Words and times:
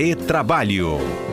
Retrabalho. 0.00 1.29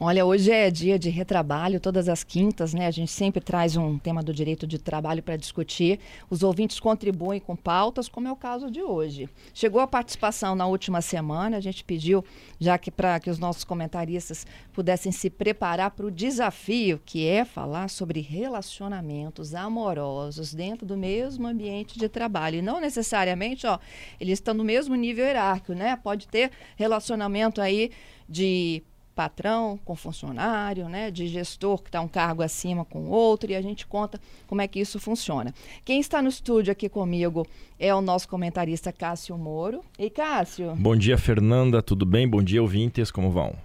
Olha, 0.00 0.24
hoje 0.24 0.52
é 0.52 0.70
dia 0.70 0.96
de 0.96 1.10
retrabalho, 1.10 1.80
todas 1.80 2.08
as 2.08 2.22
quintas, 2.22 2.72
né? 2.72 2.86
A 2.86 2.90
gente 2.92 3.10
sempre 3.10 3.40
traz 3.40 3.76
um 3.76 3.98
tema 3.98 4.22
do 4.22 4.32
direito 4.32 4.64
de 4.64 4.78
trabalho 4.78 5.24
para 5.24 5.36
discutir. 5.36 5.98
Os 6.30 6.44
ouvintes 6.44 6.78
contribuem 6.78 7.40
com 7.40 7.56
pautas, 7.56 8.08
como 8.08 8.28
é 8.28 8.30
o 8.30 8.36
caso 8.36 8.70
de 8.70 8.80
hoje. 8.80 9.28
Chegou 9.52 9.80
a 9.80 9.88
participação 9.88 10.54
na 10.54 10.68
última 10.68 11.00
semana, 11.00 11.56
a 11.56 11.60
gente 11.60 11.82
pediu, 11.82 12.24
já 12.60 12.78
que 12.78 12.92
para 12.92 13.18
que 13.18 13.28
os 13.28 13.40
nossos 13.40 13.64
comentaristas 13.64 14.46
pudessem 14.72 15.10
se 15.10 15.28
preparar 15.28 15.90
para 15.90 16.06
o 16.06 16.12
desafio 16.12 17.00
que 17.04 17.26
é 17.26 17.44
falar 17.44 17.90
sobre 17.90 18.20
relacionamentos 18.20 19.52
amorosos 19.52 20.54
dentro 20.54 20.86
do 20.86 20.96
mesmo 20.96 21.48
ambiente 21.48 21.98
de 21.98 22.08
trabalho. 22.08 22.58
E 22.58 22.62
não 22.62 22.80
necessariamente, 22.80 23.66
ó, 23.66 23.80
eles 24.20 24.34
estão 24.34 24.54
no 24.54 24.62
mesmo 24.62 24.94
nível 24.94 25.24
hierárquico, 25.24 25.72
né? 25.72 25.96
Pode 25.96 26.28
ter 26.28 26.52
relacionamento 26.76 27.60
aí 27.60 27.90
de 28.28 28.84
patrão 29.18 29.76
com 29.84 29.96
funcionário, 29.96 30.88
né, 30.88 31.10
de 31.10 31.26
gestor 31.26 31.82
que 31.82 31.88
está 31.88 32.00
um 32.00 32.06
cargo 32.06 32.40
acima 32.40 32.84
com 32.84 33.08
outro, 33.08 33.50
e 33.50 33.56
a 33.56 33.60
gente 33.60 33.84
conta 33.84 34.20
como 34.46 34.60
é 34.60 34.68
que 34.68 34.78
isso 34.78 35.00
funciona. 35.00 35.52
Quem 35.84 35.98
está 35.98 36.22
no 36.22 36.28
estúdio 36.28 36.70
aqui 36.70 36.88
comigo 36.88 37.44
é 37.80 37.92
o 37.92 38.00
nosso 38.00 38.28
comentarista 38.28 38.92
Cássio 38.92 39.36
Moro. 39.36 39.84
E 39.98 40.08
Cássio? 40.08 40.76
Bom 40.76 40.94
dia, 40.94 41.18
Fernanda, 41.18 41.82
tudo 41.82 42.06
bem? 42.06 42.28
Bom 42.28 42.40
dia, 42.40 42.62
ouvintes, 42.62 43.10
como 43.10 43.28
vão? 43.28 43.56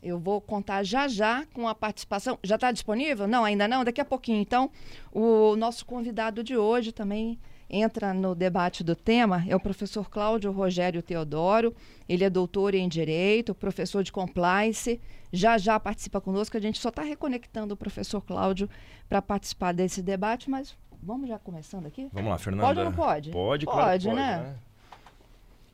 Eu 0.00 0.20
vou 0.20 0.40
contar 0.40 0.84
já 0.84 1.08
já 1.08 1.44
com 1.52 1.66
a 1.66 1.74
participação. 1.74 2.38
Já 2.44 2.54
está 2.54 2.70
disponível? 2.70 3.26
Não, 3.26 3.44
ainda 3.44 3.66
não? 3.66 3.84
Daqui 3.84 4.00
a 4.00 4.04
pouquinho. 4.04 4.40
Então, 4.40 4.70
o 5.12 5.56
nosso 5.56 5.84
convidado 5.84 6.44
de 6.44 6.56
hoje 6.56 6.92
também 6.92 7.40
entra 7.72 8.12
no 8.12 8.34
debate 8.34 8.84
do 8.84 8.94
tema 8.94 9.44
é 9.48 9.56
o 9.56 9.60
professor 9.60 10.10
Cláudio 10.10 10.52
Rogério 10.52 11.02
Teodoro. 11.02 11.74
Ele 12.06 12.22
é 12.22 12.28
doutor 12.28 12.74
em 12.74 12.86
Direito, 12.86 13.54
professor 13.54 14.04
de 14.04 14.12
Compliance. 14.12 15.00
Já 15.32 15.56
já 15.56 15.80
participa 15.80 16.20
conosco. 16.20 16.56
A 16.56 16.60
gente 16.60 16.78
só 16.78 16.90
está 16.90 17.02
reconectando 17.02 17.72
o 17.72 17.76
professor 17.76 18.20
Cláudio 18.20 18.68
para 19.08 19.22
participar 19.22 19.72
desse 19.72 20.02
debate, 20.02 20.50
mas 20.50 20.76
vamos 21.02 21.28
já 21.28 21.38
começando 21.38 21.86
aqui? 21.86 22.08
Vamos 22.12 22.30
lá, 22.30 22.38
Fernanda. 22.38 22.66
Pode 22.66 22.78
ou 22.78 22.84
não 22.84 22.92
pode? 22.92 23.30
Pode, 23.30 23.64
pode, 23.64 23.66
claro 23.66 23.90
pode 23.90 24.08
né? 24.08 24.14
né? 24.14 24.54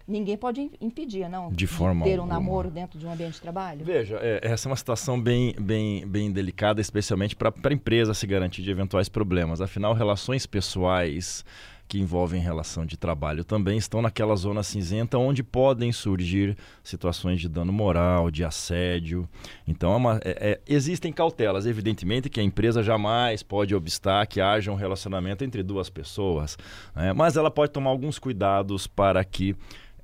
Ninguém 0.06 0.38
pode 0.38 0.70
impedir, 0.80 1.28
não? 1.28 1.50
De 1.50 1.66
forma 1.66 2.02
ter 2.02 2.18
um 2.18 2.22
alguma. 2.22 2.38
namoro 2.38 2.70
dentro 2.70 2.98
de 2.98 3.05
um 3.05 3.12
ambiente 3.12 3.34
de 3.34 3.42
trabalho? 3.42 3.84
Veja, 3.84 4.18
é, 4.22 4.40
essa 4.42 4.66
é 4.66 4.70
uma 4.70 4.77
situação 4.77 5.20
bem, 5.20 5.55
bem, 5.60 6.06
bem 6.06 6.33
delicada, 6.33 6.80
especialmente 6.80 7.36
para 7.36 7.52
a 7.62 7.72
empresa 7.74 8.14
se 8.14 8.27
garantir 8.27 8.62
de 8.62 8.70
eventuais 8.70 9.06
problemas. 9.10 9.60
Afinal, 9.60 9.92
relações 9.92 10.46
pessoais 10.46 11.44
que 11.89 11.98
envolvem 11.98 12.41
relação 12.41 12.84
de 12.84 12.97
trabalho 12.97 13.42
também 13.42 13.78
estão 13.78 14.03
naquela 14.03 14.36
zona 14.36 14.62
cinzenta 14.62 15.17
onde 15.17 15.42
podem 15.42 15.91
surgir 15.91 16.56
situações 16.84 17.41
de 17.41 17.48
dano 17.48 17.72
moral, 17.72 18.30
de 18.30 18.45
assédio. 18.45 19.27
Então, 19.67 19.92
é 19.92 19.97
uma, 19.97 20.20
é, 20.22 20.50
é, 20.50 20.61
existem 20.69 21.11
cautelas. 21.12 21.64
Evidentemente 21.64 22.28
que 22.28 22.39
a 22.39 22.42
empresa 22.42 22.83
jamais 22.83 23.42
pode 23.42 23.75
obstar 23.75 24.27
que 24.27 24.41
haja 24.41 24.70
um 24.70 24.75
relacionamento 24.75 25.42
entre 25.42 25.62
duas 25.62 25.89
pessoas, 25.89 26.58
né? 26.95 27.12
mas 27.14 27.36
ela 27.36 27.50
pode 27.50 27.72
tomar 27.72 27.91
alguns 27.91 28.19
cuidados 28.19 28.86
para 28.86 29.25
que 29.25 29.56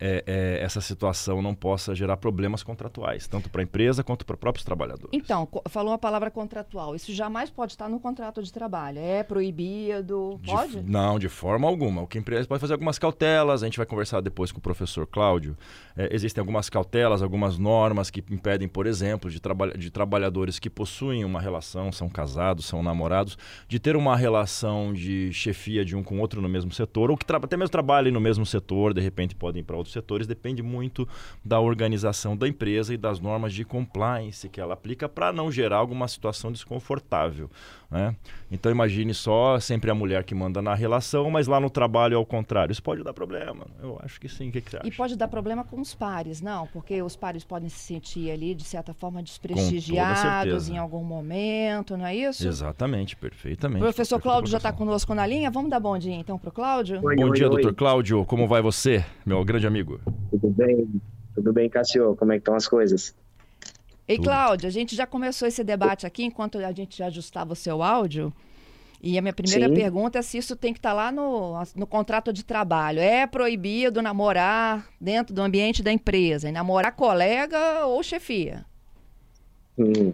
é, 0.07 0.23
é, 0.27 0.63
essa 0.63 0.83
situação 0.83 1.41
não 1.41 1.55
possa 1.55 1.95
gerar 1.95 2.19
problemas 2.19 2.63
contratuais, 2.63 3.27
tanto 3.27 3.49
para 3.49 3.63
a 3.63 3.65
empresa 3.65 4.05
quanto 4.05 4.27
para 4.27 4.37
próprios 4.37 4.63
trabalhadores. 4.63 5.09
Então, 5.15 5.49
falou 5.71 5.95
a 5.95 5.99
palavra 5.99 6.31
contratual. 6.31 6.95
Isso 6.95 7.11
jamais 7.15 7.49
pode 7.49 7.73
estar 7.73 7.89
no 7.89 7.99
contrato 7.99 8.43
de 8.43 8.53
trabalho. 8.53 8.99
É 8.99 9.23
proibido? 9.23 10.39
Pode? 10.45 10.83
De, 10.83 10.91
não, 10.91 11.19
de 11.19 11.31
forma 11.31 11.67
alguma. 11.67 12.03
O 12.03 12.07
que 12.07 12.19
a 12.19 12.21
empresa 12.21 12.47
pode 12.47 12.61
fazer 12.61 12.75
algumas 12.75 12.99
cautelas, 12.99 13.63
a 13.63 13.67
gente 13.67 13.79
vai 13.79 13.87
conversar 13.87 14.21
depois 14.21 14.53
com 14.53 14.59
o 14.59 14.61
professor 14.61 15.07
Cláudio. 15.07 15.57
É, 15.97 16.15
existem 16.15 16.43
algumas 16.43 16.69
cautelas, 16.69 17.23
algumas 17.23 17.57
normas 17.57 18.11
que 18.11 18.23
impedem, 18.31 18.69
por 18.69 18.87
exemplo, 18.87 19.31
de, 19.31 19.41
traba 19.41 19.71
de 19.71 19.91
trabalhadores 19.91 20.59
que 20.59 20.69
possuem 20.69 21.25
uma 21.25 21.41
relação, 21.41 21.91
são 21.91 22.11
casados, 22.11 22.67
são 22.67 22.83
namorados, 22.83 23.39
de 23.67 23.79
ter 23.79 23.97
uma 23.97 24.15
relação 24.15 24.93
de 24.93 25.33
chefia 25.33 25.83
de 25.83 25.97
um 25.97 26.03
com 26.03 26.21
outro 26.21 26.43
no 26.43 26.49
mesmo 26.49 26.73
setor, 26.73 27.11
ou 27.11 27.17
que 27.17 27.25
até 27.35 27.57
mesmo 27.57 27.71
trabalhem 27.71 28.13
no 28.13 28.21
mesmo 28.21 28.45
setor, 28.45 28.93
de 28.93 29.01
repente 29.01 29.35
podem 29.35 29.61
ir 29.61 29.65
para 29.65 29.77
outros 29.79 29.94
setores 29.95 30.27
depende 30.27 30.63
muito 30.63 31.09
da 31.45 31.59
organização 31.59 32.37
da 32.37 32.47
empresa 32.47 32.93
e 32.93 32.97
das 32.97 33.19
normas 33.19 33.55
de 33.55 33.65
compliance 33.65 34.49
que 34.49 34.61
ela 34.61 34.75
aplica 34.75 35.09
para 35.09 35.33
não 35.33 35.51
gerar 35.51 35.79
alguma 35.79 36.07
situação 36.07 36.53
desconfortável. 36.53 37.51
Né? 37.95 38.15
Então 38.51 38.73
imagine 38.73 39.15
só 39.15 39.61
sempre 39.61 39.89
a 39.91 39.95
mulher 39.95 40.25
que 40.25 40.35
manda 40.35 40.61
na 40.61 40.75
relação, 40.75 41.31
mas 41.31 41.47
lá 41.47 41.61
no 41.61 41.71
trabalho 41.71 42.15
é 42.15 42.17
ao 42.17 42.27
contrário. 42.27 42.73
Isso 42.73 42.83
pode 42.83 43.05
dar 43.05 43.13
problema. 43.13 43.67
Eu 43.81 43.99
acho 44.03 44.21
que 44.21 44.29
sim. 44.29 44.49
O 44.49 44.53
que, 44.53 44.61
que 44.61 44.71
você 44.71 44.79
acha? 44.79 44.87
E 44.89 44.91
pode 44.91 45.17
dar 45.17 45.29
problema 45.29 45.63
com 45.63 45.81
os 45.81 45.95
pares, 45.95 46.41
não? 46.41 46.67
Porque 46.69 47.01
os 47.03 47.15
pares 47.15 47.45
podem 47.45 47.69
se 47.69 47.79
sentir 47.79 48.31
ali, 48.31 48.55
de 48.55 48.65
certa 48.65 48.93
forma, 48.93 49.23
desprestigiados 49.23 50.69
em 50.69 50.77
algum 50.77 51.05
momento, 51.05 51.97
não 51.97 52.05
é 52.05 52.17
isso? 52.17 52.47
Exatamente, 52.47 53.17
perfeitamente. 53.17 53.83
O 53.83 53.85
professor 53.85 54.21
Cláudio 54.21 54.51
já 54.51 54.57
está 54.57 54.73
conosco 54.73 55.15
na 55.15 55.27
linha. 55.27 55.51
Vamos 55.51 55.71
dar 55.71 55.79
bom 55.79 55.97
dia 55.97 56.15
então 56.15 56.39
para 56.39 56.49
o 56.49 56.53
Cláudio? 56.53 57.01
Oi, 57.01 57.17
bom 57.17 57.25
oi, 57.25 57.33
dia, 57.33 57.47
oi. 57.47 57.51
doutor 57.51 57.75
Cláudio. 57.75 58.25
Como 58.25 58.49
vai 58.49 58.61
você, 58.61 59.05
meu 59.25 59.45
grande 59.45 59.67
amigo? 59.67 59.74
Tudo 60.31 60.51
bem? 60.51 61.01
Tudo 61.35 61.53
bem, 61.53 61.69
Cássio? 61.69 62.15
Como 62.17 62.33
é 62.33 62.37
que 62.37 62.43
estão 62.43 62.55
as 62.55 62.69
coisas? 62.69 63.15
Ei, 64.07 64.19
Cláudia, 64.19 64.69
a 64.69 64.73
gente 64.73 64.95
já 64.95 65.07
começou 65.07 65.49
esse 65.49 65.65
debate 65.65 66.07
aqui 66.07 66.25
enquanto 66.25 66.59
a 66.59 66.73
gente 66.73 66.99
já 66.99 67.07
ajustava 67.07 67.55
o 67.55 67.57
seu 67.57 67.83
áudio. 67.83 68.33
E 69.03 69.19
a 69.19 69.23
minha 69.23 69.33
primeira 69.33 69.69
Sim. 69.69 69.75
pergunta 69.75 70.19
é 70.19 70.23
se 70.23 70.39
isso 70.39 70.57
tem 70.57 70.73
que 70.73 70.79
estar 70.79 70.91
tá 70.91 70.95
lá 70.95 71.13
no, 71.13 71.63
no 71.75 71.87
contrato 71.87 72.33
de 72.33 72.45
trabalho. 72.45 73.01
É 73.01 73.27
proibido 73.27 74.01
namorar 74.01 74.87
dentro 75.01 75.35
do 75.35 75.43
ambiente 75.43 75.83
da 75.83 75.93
empresa? 75.93 76.49
E 76.49 76.53
namorar 76.53 76.93
colega 76.93 77.85
ou 77.87 78.03
chefia? 78.03 78.65
Hum. 79.79 80.13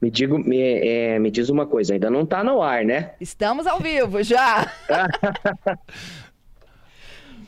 Me, 0.00 0.10
digo, 0.10 0.38
me, 0.38 0.58
é, 0.60 1.18
me 1.18 1.30
diz 1.30 1.48
uma 1.48 1.66
coisa, 1.66 1.94
ainda 1.94 2.10
não 2.10 2.22
está 2.22 2.44
no 2.44 2.62
ar, 2.62 2.84
né? 2.84 3.12
Estamos 3.20 3.66
ao 3.66 3.80
vivo 3.80 4.22
já. 4.22 4.72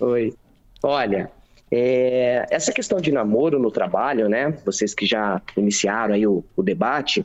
Oi. 0.00 0.34
Olha, 0.82 1.30
é, 1.70 2.46
essa 2.50 2.72
questão 2.72 3.00
de 3.00 3.12
namoro 3.12 3.58
no 3.58 3.70
trabalho, 3.70 4.28
né? 4.28 4.50
Vocês 4.64 4.92
que 4.92 5.06
já 5.06 5.40
iniciaram 5.56 6.14
aí 6.14 6.26
o, 6.26 6.44
o 6.56 6.62
debate, 6.62 7.24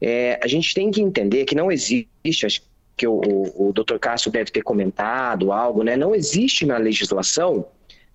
é, 0.00 0.40
a 0.42 0.48
gente 0.48 0.74
tem 0.74 0.90
que 0.90 1.00
entender 1.00 1.44
que 1.44 1.54
não 1.54 1.70
existe, 1.70 2.46
acho 2.46 2.62
que 2.96 3.06
o, 3.06 3.20
o, 3.20 3.68
o 3.68 3.72
Dr. 3.72 3.98
Cássio 3.98 4.30
deve 4.30 4.50
ter 4.50 4.62
comentado 4.62 5.52
algo, 5.52 5.82
né? 5.82 5.96
Não 5.96 6.14
existe 6.14 6.64
na 6.64 6.78
legislação 6.78 7.66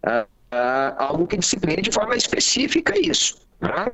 ah, 0.04 0.26
ah, 0.52 0.96
algo 0.98 1.28
que 1.28 1.38
discipline 1.38 1.82
de 1.82 1.92
forma 1.92 2.16
específica 2.16 2.94
isso. 3.00 3.47
Né? 3.59 3.91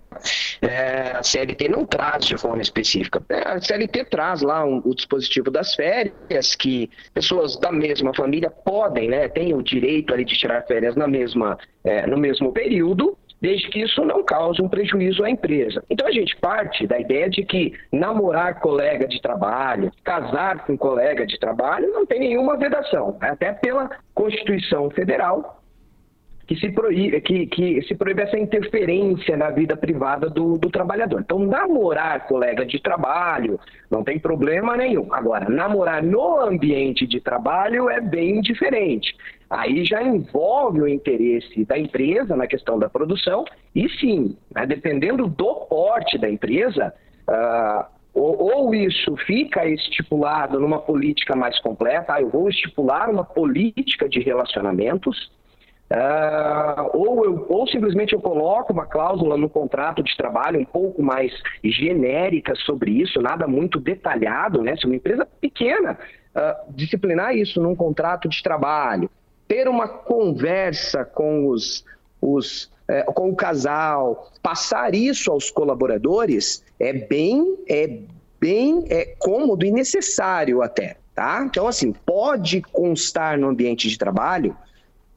É, 0.62 1.12
a 1.18 1.24
CLT 1.24 1.70
não 1.70 1.86
traz 1.86 2.26
de 2.26 2.38
forma 2.38 2.62
específica. 2.62 3.22
É, 3.30 3.48
a 3.48 3.62
CLT 3.62 4.06
traz 4.06 4.42
lá 4.42 4.66
um, 4.66 4.82
o 4.84 4.94
dispositivo 4.94 5.50
das 5.50 5.74
férias, 5.74 6.56
que 6.56 6.90
pessoas 7.14 7.58
da 7.60 7.72
mesma 7.72 8.14
família 8.14 8.50
podem, 8.50 9.10
né, 9.10 9.28
têm 9.30 9.54
o 9.54 9.62
direito 9.62 10.14
ali 10.14 10.26
de 10.26 10.38
tirar 10.38 10.62
férias 10.64 10.96
na 10.96 11.08
mesma, 11.08 11.58
é, 11.84 12.06
no 12.08 12.18
mesmo 12.18 12.52
período, 12.52 13.18
desde 13.44 13.68
que 13.70 13.82
isso 13.82 14.06
não 14.06 14.24
cause 14.24 14.62
um 14.62 14.70
prejuízo 14.70 15.22
à 15.22 15.30
empresa. 15.30 15.84
Então 15.90 16.08
a 16.08 16.12
gente 16.12 16.34
parte 16.38 16.88
da 16.88 16.98
ideia 16.98 17.30
de 17.30 17.44
que 17.44 17.74
namorar 17.92 18.62
colega 18.62 19.06
de 19.06 19.22
trabalho, 19.22 19.92
casar 20.02 20.66
com 20.66 20.78
colega 20.78 21.26
de 21.26 21.38
trabalho, 21.38 21.92
não 21.92 22.06
tem 22.06 22.22
nenhuma 22.22 22.56
vedação, 22.56 23.18
né? 23.22 23.32
até 23.32 23.52
pela 23.52 23.90
Constituição 24.14 24.90
Federal 24.92 25.62
que 26.46 26.56
se 26.58 26.70
proíbe, 26.72 27.22
que, 27.22 27.48
que 27.48 27.82
se 27.84 27.96
proíbe 27.96 28.22
essa 28.22 28.38
interferência 28.38 29.38
na 29.38 29.50
vida 29.50 29.78
privada 29.78 30.30
do, 30.30 30.58
do 30.58 30.70
trabalhador. 30.70 31.22
Então, 31.22 31.40
namorar 31.40 32.28
colega 32.28 32.66
de 32.66 32.82
trabalho 32.82 33.60
não 33.90 34.04
tem 34.04 34.20
problema 34.20 34.76
nenhum. 34.76 35.14
Agora, 35.14 35.50
namorar 35.50 36.04
no 36.04 36.42
ambiente 36.42 37.08
de 37.08 37.22
trabalho 37.22 37.90
é 37.90 38.02
bem 38.02 38.42
diferente. 38.42 39.16
Aí 39.50 39.86
já 39.86 40.04
envolve 40.04 40.82
o 40.82 40.88
interesse 40.88 41.64
da 41.64 41.78
empresa 41.78 42.36
na 42.36 42.48
questão 42.48 42.78
da 42.78 42.90
produção, 42.90 43.46
e 43.74 43.88
sim, 44.00 44.36
né, 44.54 44.66
dependendo 44.66 45.28
do 45.28 45.56
porte 45.70 46.18
da 46.18 46.30
empresa, 46.30 46.94
uh, 47.30 47.86
ou, 48.14 48.42
ou, 48.42 48.76
isso 48.76 49.16
fica 49.26 49.66
estipulado 49.66 50.60
numa 50.60 50.80
política 50.80 51.36
mais 51.36 51.60
completa, 51.60 52.14
ah, 52.14 52.22
eu 52.22 52.30
vou 52.30 52.48
estipular 52.50 53.10
uma 53.10 53.24
política 53.24 54.08
de 54.08 54.20
relacionamentos 54.20 55.32
Uh, 55.94 56.90
ou, 56.98 57.24
eu, 57.24 57.46
ou 57.48 57.68
simplesmente 57.68 58.14
eu 58.14 58.20
coloco 58.20 58.74
uma 58.74 58.88
cláusula 58.88 59.38
no 59.38 59.48
contrato 59.48 60.02
de 60.02 60.18
trabalho 60.18 60.60
um 60.60 60.66
pouco 60.66 61.04
mais 61.04 61.32
genérica 61.64 62.56
sobre 62.56 62.90
isso, 63.00 63.22
nada 63.22 63.46
muito 63.46 63.80
detalhado, 63.80 64.64
né? 64.64 64.76
Se 64.76 64.86
uma 64.88 64.96
empresa 64.96 65.28
pequena 65.40 66.00
uh, 66.36 66.74
disciplinar 66.74 67.36
isso 67.36 67.62
num 67.62 67.76
contrato 67.76 68.28
de 68.28 68.42
trabalho, 68.42 69.08
ter 69.48 69.68
uma 69.68 69.88
conversa 69.88 71.06
com 71.06 71.48
os, 71.48 71.86
os 72.20 72.72
é, 72.88 73.04
com 73.04 73.30
o 73.30 73.36
casal, 73.36 74.32
passar 74.42 74.96
isso 74.96 75.32
aos 75.32 75.52
colaboradores 75.52 76.66
é 76.80 76.92
bem 76.92 77.56
é 77.70 78.00
bem 78.40 78.84
é 78.90 79.16
cômodo 79.20 79.64
e 79.64 79.72
necessário 79.72 80.62
até, 80.62 80.98
tá? 81.14 81.46
Então 81.46 81.68
assim 81.68 81.94
pode 81.94 82.62
constar 82.62 83.38
no 83.38 83.48
ambiente 83.48 83.88
de 83.88 83.98
trabalho 83.98 84.58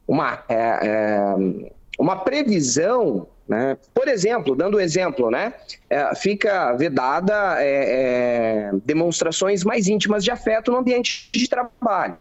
uma, 0.07 0.43
é, 0.47 0.55
é, 0.55 1.71
uma 1.99 2.15
previsão 2.17 3.27
né? 3.47 3.77
Por 3.93 4.07
exemplo, 4.09 4.55
dando 4.55 4.79
exemplo, 4.79 5.31
né? 5.31 5.53
É, 5.89 6.13
fica 6.15 6.73
vedada 6.73 7.55
é, 7.63 7.69
é, 7.69 8.71
demonstrações 8.83 9.63
mais 9.63 9.87
íntimas 9.87 10.23
de 10.23 10.31
afeto 10.31 10.69
no 10.69 10.77
ambiente 10.77 11.29
de 11.31 11.47
trabalho. 11.47 12.17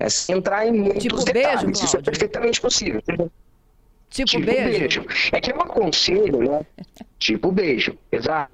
É 0.00 0.08
sem 0.08 0.36
entrar 0.36 0.66
em 0.66 0.72
muitos 0.72 1.02
tipo 1.02 1.24
detalhes. 1.24 1.62
Beijo, 1.62 1.84
Isso 1.84 1.96
é 1.96 2.02
perfeitamente 2.02 2.60
possível. 2.60 3.00
Tipo, 3.02 3.30
tipo 4.10 4.44
beijo. 4.44 4.78
beijo. 4.78 5.06
É 5.30 5.40
que 5.40 5.52
eu 5.52 5.60
aconselho, 5.60 6.38
né? 6.38 6.66
tipo 7.18 7.52
beijo, 7.52 7.96
exato. 8.10 8.52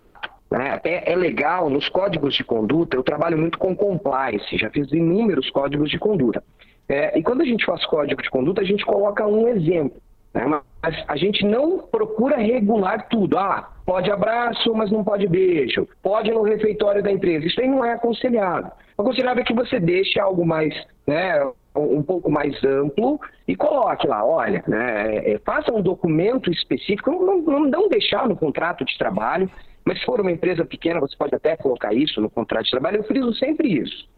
Né? 0.50 0.70
Até 0.70 1.10
é 1.10 1.16
legal, 1.16 1.70
nos 1.70 1.88
códigos 1.88 2.34
de 2.34 2.44
conduta, 2.44 2.96
eu 2.96 3.02
trabalho 3.02 3.38
muito 3.38 3.58
com 3.58 3.74
compliance, 3.74 4.58
já 4.58 4.70
fiz 4.70 4.90
inúmeros 4.92 5.50
códigos 5.50 5.90
de 5.90 5.98
conduta. 5.98 6.42
É, 6.88 7.18
e 7.18 7.22
quando 7.22 7.42
a 7.42 7.44
gente 7.44 7.64
faz 7.64 7.84
código 7.86 8.22
de 8.22 8.30
conduta, 8.30 8.62
a 8.62 8.64
gente 8.64 8.84
coloca 8.84 9.26
um 9.26 9.46
exemplo. 9.48 10.00
Né? 10.32 10.44
Mas 10.82 11.04
a 11.06 11.16
gente 11.16 11.44
não 11.44 11.78
procura 11.78 12.36
regular 12.36 13.08
tudo. 13.08 13.38
Ah, 13.38 13.70
pode 13.84 14.10
abraço, 14.10 14.72
mas 14.74 14.90
não 14.90 15.04
pode 15.04 15.26
beijo. 15.26 15.86
Pode 16.02 16.30
no 16.30 16.42
refeitório 16.42 17.02
da 17.02 17.12
empresa. 17.12 17.46
Isso 17.46 17.60
aí 17.60 17.68
não 17.68 17.84
é 17.84 17.92
aconselhável. 17.92 18.70
O 18.96 19.02
aconselhável 19.02 19.42
é 19.42 19.46
que 19.46 19.54
você 19.54 19.78
deixe 19.78 20.18
algo 20.18 20.46
mais, 20.46 20.74
né, 21.06 21.44
um 21.76 22.02
pouco 22.02 22.30
mais 22.30 22.62
amplo 22.64 23.20
e 23.46 23.54
coloque 23.54 24.06
lá, 24.06 24.24
olha, 24.24 24.64
né, 24.66 25.16
é, 25.16 25.32
é, 25.32 25.38
faça 25.38 25.72
um 25.72 25.80
documento 25.80 26.50
específico, 26.50 27.10
não, 27.10 27.40
não, 27.40 27.60
não 27.60 27.88
deixar 27.88 28.28
no 28.28 28.34
contrato 28.34 28.84
de 28.84 28.98
trabalho, 28.98 29.48
mas 29.84 30.00
se 30.00 30.04
for 30.04 30.20
uma 30.20 30.32
empresa 30.32 30.64
pequena, 30.64 30.98
você 30.98 31.16
pode 31.16 31.34
até 31.34 31.56
colocar 31.56 31.94
isso 31.94 32.20
no 32.20 32.28
contrato 32.28 32.64
de 32.64 32.72
trabalho. 32.72 32.98
Eu 32.98 33.04
friso 33.04 33.32
sempre 33.34 33.68
isso. 33.68 34.08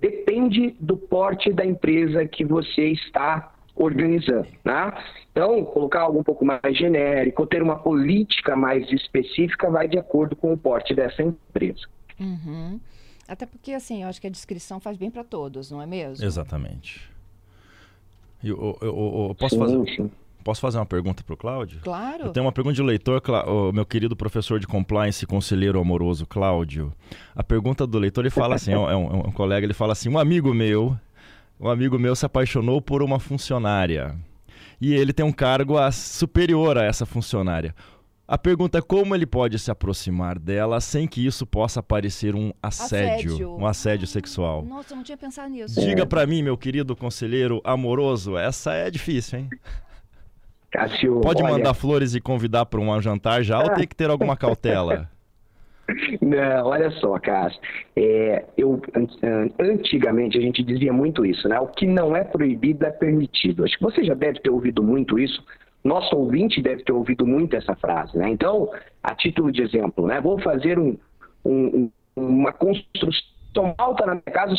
Depende 0.00 0.76
do 0.80 0.96
porte 0.96 1.52
da 1.52 1.64
empresa 1.64 2.26
que 2.26 2.44
você 2.44 2.88
está 2.88 3.52
organizando. 3.74 4.48
Né? 4.64 4.92
Então, 5.30 5.64
colocar 5.64 6.02
algo 6.02 6.20
um 6.20 6.22
pouco 6.22 6.44
mais 6.44 6.76
genérico, 6.76 7.46
ter 7.46 7.62
uma 7.62 7.76
política 7.76 8.56
mais 8.56 8.90
específica, 8.90 9.70
vai 9.70 9.86
de 9.86 9.98
acordo 9.98 10.34
com 10.34 10.52
o 10.52 10.56
porte 10.56 10.94
dessa 10.94 11.22
empresa. 11.22 11.86
Uhum. 12.18 12.80
Até 13.28 13.44
porque, 13.44 13.72
assim, 13.72 14.02
eu 14.02 14.08
acho 14.08 14.20
que 14.20 14.26
a 14.26 14.30
descrição 14.30 14.80
faz 14.80 14.96
bem 14.96 15.10
para 15.10 15.24
todos, 15.24 15.70
não 15.70 15.82
é 15.82 15.86
mesmo? 15.86 16.24
Exatamente. 16.24 17.10
Eu, 18.42 18.56
eu, 18.56 18.88
eu, 18.88 19.26
eu 19.28 19.34
posso 19.34 19.54
sim, 19.54 19.60
fazer. 19.60 19.96
Sim. 19.96 20.10
Posso 20.46 20.60
fazer 20.60 20.78
uma 20.78 20.86
pergunta 20.86 21.24
para 21.24 21.34
o 21.34 21.36
Cláudio? 21.36 21.80
Claro. 21.82 22.26
Eu 22.26 22.30
tenho 22.30 22.46
uma 22.46 22.52
pergunta 22.52 22.76
de 22.76 22.80
leitor, 22.80 23.20
o 23.48 23.72
meu 23.72 23.84
querido 23.84 24.14
professor 24.14 24.60
de 24.60 24.66
compliance 24.68 25.24
e 25.24 25.26
conselheiro 25.26 25.80
amoroso, 25.80 26.24
Cláudio. 26.24 26.92
A 27.34 27.42
pergunta 27.42 27.84
do 27.84 27.98
leitor, 27.98 28.20
ele 28.20 28.30
fala 28.30 28.54
assim, 28.54 28.72
é 28.72 28.78
um, 28.78 28.88
é 28.88 28.96
um, 28.96 29.32
colega, 29.32 29.66
ele 29.66 29.74
fala 29.74 29.92
assim, 29.92 30.08
um 30.08 30.16
amigo 30.16 30.54
meu 30.54 30.96
um 31.58 31.68
amigo 31.68 31.98
meu 31.98 32.14
se 32.14 32.24
apaixonou 32.24 32.80
por 32.80 33.02
uma 33.02 33.18
funcionária. 33.18 34.14
E 34.80 34.94
ele 34.94 35.12
tem 35.12 35.26
um 35.26 35.32
cargo 35.32 35.78
a, 35.78 35.90
superior 35.90 36.78
a 36.78 36.84
essa 36.84 37.04
funcionária. 37.04 37.74
A 38.28 38.38
pergunta 38.38 38.78
é 38.78 38.80
como 38.80 39.16
ele 39.16 39.26
pode 39.26 39.58
se 39.58 39.68
aproximar 39.68 40.38
dela 40.38 40.80
sem 40.80 41.08
que 41.08 41.26
isso 41.26 41.44
possa 41.44 41.82
parecer 41.82 42.36
um 42.36 42.52
assédio, 42.62 43.32
assédio. 43.32 43.56
um 43.56 43.66
assédio 43.66 44.06
sexual. 44.06 44.64
Nossa, 44.64 44.92
eu 44.92 44.96
não 44.96 45.02
tinha 45.02 45.18
pensado 45.18 45.50
nisso. 45.50 45.80
Diga 45.80 46.06
para 46.06 46.24
mim, 46.24 46.40
meu 46.40 46.56
querido 46.56 46.94
conselheiro 46.94 47.60
amoroso, 47.64 48.36
essa 48.36 48.74
é 48.74 48.88
difícil, 48.92 49.40
hein? 49.40 49.50
Cássio, 50.70 51.20
pode 51.20 51.42
olha... 51.42 51.52
mandar 51.52 51.74
flores 51.74 52.14
e 52.14 52.20
convidar 52.20 52.66
para 52.66 52.80
um 52.80 53.00
jantar 53.00 53.42
já 53.42 53.62
ou 53.62 53.70
tem 53.70 53.86
que 53.86 53.94
ter 53.94 54.10
alguma 54.10 54.36
cautela? 54.36 55.08
Não, 56.20 56.66
olha 56.66 56.90
só, 56.92 57.18
Cássio. 57.18 57.60
É, 57.94 58.44
eu, 58.56 58.80
antigamente 59.58 60.36
a 60.36 60.40
gente 60.40 60.62
dizia 60.62 60.92
muito 60.92 61.24
isso, 61.24 61.48
né? 61.48 61.60
O 61.60 61.68
que 61.68 61.86
não 61.86 62.16
é 62.16 62.24
proibido 62.24 62.84
é 62.84 62.90
permitido. 62.90 63.64
Acho 63.64 63.78
que 63.78 63.84
você 63.84 64.02
já 64.02 64.14
deve 64.14 64.40
ter 64.40 64.50
ouvido 64.50 64.82
muito 64.82 65.18
isso. 65.18 65.44
Nosso 65.84 66.16
ouvinte 66.16 66.60
deve 66.60 66.82
ter 66.82 66.92
ouvido 66.92 67.24
muito 67.24 67.54
essa 67.54 67.76
frase, 67.76 68.18
né? 68.18 68.28
Então, 68.28 68.68
a 69.00 69.14
título 69.14 69.52
de 69.52 69.62
exemplo, 69.62 70.06
né? 70.06 70.20
Vou 70.20 70.38
fazer 70.40 70.76
um, 70.76 70.98
um, 71.44 71.88
uma 72.16 72.52
construção 72.52 73.74
alta 73.78 74.06
na 74.06 74.14
minha 74.14 74.22
casa 74.32 74.56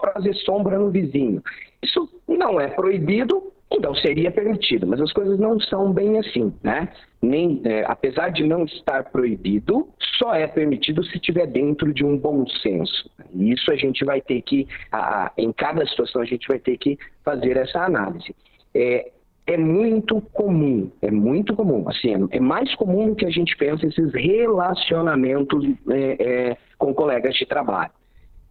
para 0.00 0.12
fazer 0.12 0.34
sombra 0.34 0.78
no 0.78 0.90
vizinho. 0.90 1.42
Isso 1.82 2.08
não 2.28 2.60
é 2.60 2.68
proibido, 2.68 3.52
então 3.70 3.94
seria 3.94 4.30
permitido, 4.30 4.86
mas 4.86 5.00
as 5.00 5.12
coisas 5.12 5.38
não 5.38 5.60
são 5.60 5.92
bem 5.92 6.18
assim, 6.18 6.52
né? 6.62 6.88
Nem, 7.20 7.60
é, 7.64 7.84
apesar 7.86 8.30
de 8.30 8.42
não 8.44 8.64
estar 8.64 9.04
proibido, 9.10 9.88
só 10.18 10.34
é 10.34 10.46
permitido 10.46 11.04
se 11.04 11.16
estiver 11.16 11.46
dentro 11.46 11.92
de 11.92 12.04
um 12.04 12.16
bom 12.16 12.46
senso. 12.62 13.10
E 13.32 13.52
isso 13.52 13.70
a 13.70 13.76
gente 13.76 14.04
vai 14.04 14.20
ter 14.20 14.40
que, 14.42 14.66
a, 14.90 15.30
em 15.36 15.52
cada 15.52 15.86
situação, 15.86 16.22
a 16.22 16.24
gente 16.24 16.48
vai 16.48 16.58
ter 16.58 16.78
que 16.78 16.98
fazer 17.22 17.56
essa 17.56 17.84
análise. 17.84 18.34
É, 18.74 19.10
é 19.46 19.56
muito 19.56 20.20
comum, 20.32 20.90
é 21.02 21.10
muito 21.10 21.54
comum, 21.54 21.88
assim, 21.88 22.28
é 22.30 22.40
mais 22.40 22.74
comum 22.74 23.08
do 23.08 23.16
que 23.16 23.24
a 23.24 23.30
gente 23.30 23.56
pensa 23.56 23.86
esses 23.86 24.12
relacionamentos 24.12 25.64
é, 25.90 26.16
é, 26.50 26.56
com 26.76 26.94
colegas 26.94 27.34
de 27.34 27.46
trabalho. 27.46 27.92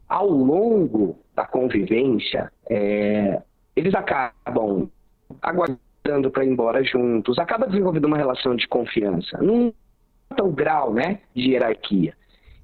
Ao 0.07 0.27
longo 0.27 1.17
da 1.35 1.45
convivência, 1.45 2.51
é, 2.69 3.41
eles 3.75 3.93
acabam 3.93 4.89
aguardando 5.41 6.31
para 6.31 6.45
ir 6.45 6.49
embora 6.49 6.83
juntos, 6.83 7.37
acaba 7.37 7.67
desenvolvendo 7.67 8.05
uma 8.05 8.17
relação 8.17 8.55
de 8.55 8.67
confiança, 8.67 9.37
num 9.39 9.73
tão 10.35 10.51
grau 10.51 10.93
né, 10.93 11.19
de 11.35 11.51
hierarquia. 11.51 12.13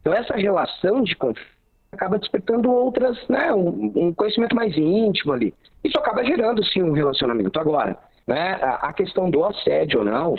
Então, 0.02 0.14
essa 0.14 0.36
relação 0.36 1.04
de 1.04 1.16
confiança 1.16 1.54
acaba 1.92 2.18
despertando 2.18 2.72
outras, 2.72 3.18
né, 3.28 3.54
um, 3.54 3.92
um, 3.96 4.14
conhecimento 4.14 4.56
mais 4.56 4.76
íntimo 4.76 5.34
ali. 5.34 5.54
Isso 5.84 5.98
acaba 5.98 6.24
gerando, 6.24 6.64
sim, 6.66 6.82
um 6.82 6.92
relacionamento. 6.92 7.60
Agora, 7.60 7.98
né, 8.26 8.54
a, 8.62 8.90
a 8.90 8.94
questão 8.94 9.30
do 9.30 9.46
assédio 9.46 10.00
ou 10.00 10.06
não 10.06 10.36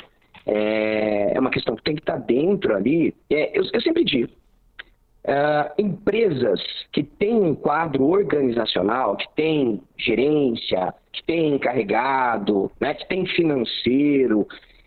é, 0.46 1.32
é, 1.34 1.40
uma 1.40 1.50
questão 1.50 1.76
que 1.76 1.82
tem 1.82 1.94
que 1.94 2.02
estar 2.02 2.18
dentro 2.18 2.74
ali. 2.74 3.14
É, 3.30 3.58
eu, 3.58 3.64
eu 3.72 3.80
sempre 3.80 4.04
digo, 4.04 4.30
Uh, 5.26 5.72
empresas 5.78 6.60
que 6.92 7.02
têm 7.02 7.34
um 7.34 7.54
quadro 7.54 8.04
organizacional, 8.10 9.16
que 9.16 9.26
tem 9.34 9.80
gerência, 9.96 10.92
que 11.14 11.24
tem 11.24 11.54
encarregado, 11.54 12.70
né, 12.80 12.94
que 12.94 13.08
tem 13.08 13.24
financeiro, 13.26 14.46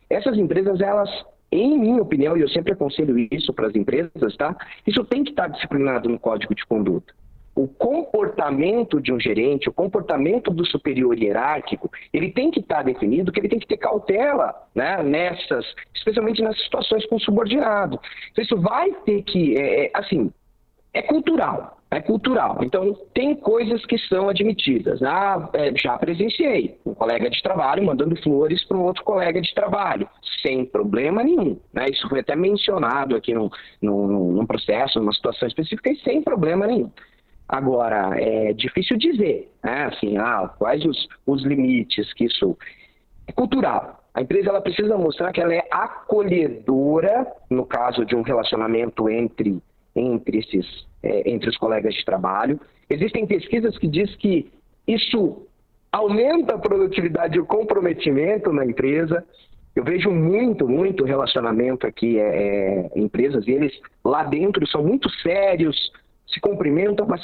essas 0.09 0.38
empresas, 0.38 0.79
elas, 0.79 1.09
em 1.51 1.77
minha 1.77 2.01
opinião, 2.01 2.38
e 2.38 2.41
eu 2.41 2.50
sempre 2.50 2.74
aconselho 2.74 3.18
isso 3.31 3.53
para 3.53 3.68
as 3.68 3.75
empresas, 3.75 4.35
tá? 4.38 4.56
Isso 4.85 5.03
tem 5.06 5.24
que 5.24 5.31
estar 5.31 5.47
disciplinado 5.47 6.09
no 6.09 6.19
código 6.19 6.53
de 6.56 6.65
conduta. 6.65 7.13
O 7.56 7.68
comportamento 7.68 9.01
de 9.01 9.12
um 9.12 9.19
gerente, 9.19 9.68
o 9.68 9.74
comportamento 9.74 10.51
do 10.51 10.63
superior 10.65 11.18
hierárquico, 11.18 11.89
ele 12.13 12.31
tem 12.31 12.51
que 12.51 12.59
estar 12.59 12.83
definido, 12.83 13.31
que 13.31 13.40
ele 13.40 13.49
tem 13.49 13.59
que 13.59 13.68
ter 13.68 13.78
cautela 13.78 14.54
né, 14.75 15.01
nessas, 15.01 15.66
especialmente 15.95 16.42
nessas 16.42 16.63
situações 16.63 17.06
com 17.07 17.18
subordinado. 17.18 17.99
Então, 18.31 18.44
isso 18.44 18.57
vai 18.61 18.92
ter 19.06 19.23
que, 19.23 19.57
é, 19.57 19.87
é 19.87 19.92
assim, 19.95 20.31
é 20.94 21.01
cultural. 21.01 21.76
É 21.89 22.01
cultural. 22.01 22.59
Então, 22.61 22.94
tem 23.13 23.33
coisas 23.33 23.85
que 23.85 23.97
são 23.97 24.27
admitidas. 24.27 25.01
Ah, 25.01 25.49
é, 25.53 25.71
já 25.73 25.97
presenciei 25.97 26.77
um 26.85 26.94
colega 26.94 27.29
de 27.29 27.41
trabalho 27.41 27.85
mandando 27.85 28.21
flores 28.21 28.61
para 28.65 28.75
um 28.75 28.83
outro 28.83 29.06
colega 29.06 29.39
de 29.39 29.53
trabalho, 29.53 30.07
sem 30.41 30.65
problema 30.65 31.23
nenhum. 31.23 31.57
Né? 31.73 31.85
Isso 31.89 32.07
foi 32.09 32.19
até 32.19 32.35
mencionado 32.35 33.15
aqui 33.15 33.33
no, 33.33 33.49
no, 33.81 34.33
num 34.33 34.45
processo, 34.45 34.99
numa 34.99 35.13
situação 35.13 35.47
específica, 35.47 35.89
e 35.89 35.97
sem 36.01 36.21
problema 36.21 36.67
nenhum. 36.67 36.91
Agora, 37.47 38.19
é 38.19 38.51
difícil 38.51 38.97
dizer, 38.97 39.49
né? 39.63 39.85
assim, 39.85 40.17
ah, 40.17 40.53
quais 40.57 40.83
os, 40.83 41.07
os 41.25 41.44
limites 41.44 42.11
que 42.13 42.25
isso... 42.25 42.57
É 43.25 43.31
cultural. 43.31 44.03
A 44.13 44.21
empresa 44.21 44.49
ela 44.49 44.61
precisa 44.61 44.97
mostrar 44.97 45.31
que 45.31 45.39
ela 45.39 45.53
é 45.53 45.63
acolhedora, 45.69 47.27
no 47.49 47.65
caso 47.65 48.06
de 48.06 48.15
um 48.15 48.23
relacionamento 48.23 49.09
entre 49.09 49.61
entre, 49.99 50.39
esses, 50.39 50.66
é, 51.04 51.30
entre 51.30 51.49
os 51.49 51.57
colegas 51.57 51.94
de 51.94 52.06
trabalho. 52.06 52.59
Existem 52.89 53.25
pesquisas 53.25 53.77
que 53.77 53.87
dizem 53.87 54.18
que 54.18 54.51
isso 54.87 55.47
aumenta 55.92 56.56
a 56.56 56.59
produtividade 56.59 57.37
e 57.37 57.39
o 57.39 57.45
comprometimento 57.45 58.54
na 58.54 58.66
empresa. 58.66 59.23
Eu 59.75 59.83
vejo 59.83 60.09
muito, 60.09 60.68
muito 60.68 61.04
relacionamento 61.04 61.85
aqui, 61.85 62.19
é, 62.19 62.23
é, 62.23 62.92
empresas, 62.95 63.47
e 63.47 63.51
eles 63.51 63.73
lá 64.04 64.23
dentro 64.23 64.66
são 64.68 64.83
muito 64.83 65.09
sérios, 65.21 65.92
se 66.27 66.39
cumprimentam, 66.39 67.06
mas 67.07 67.21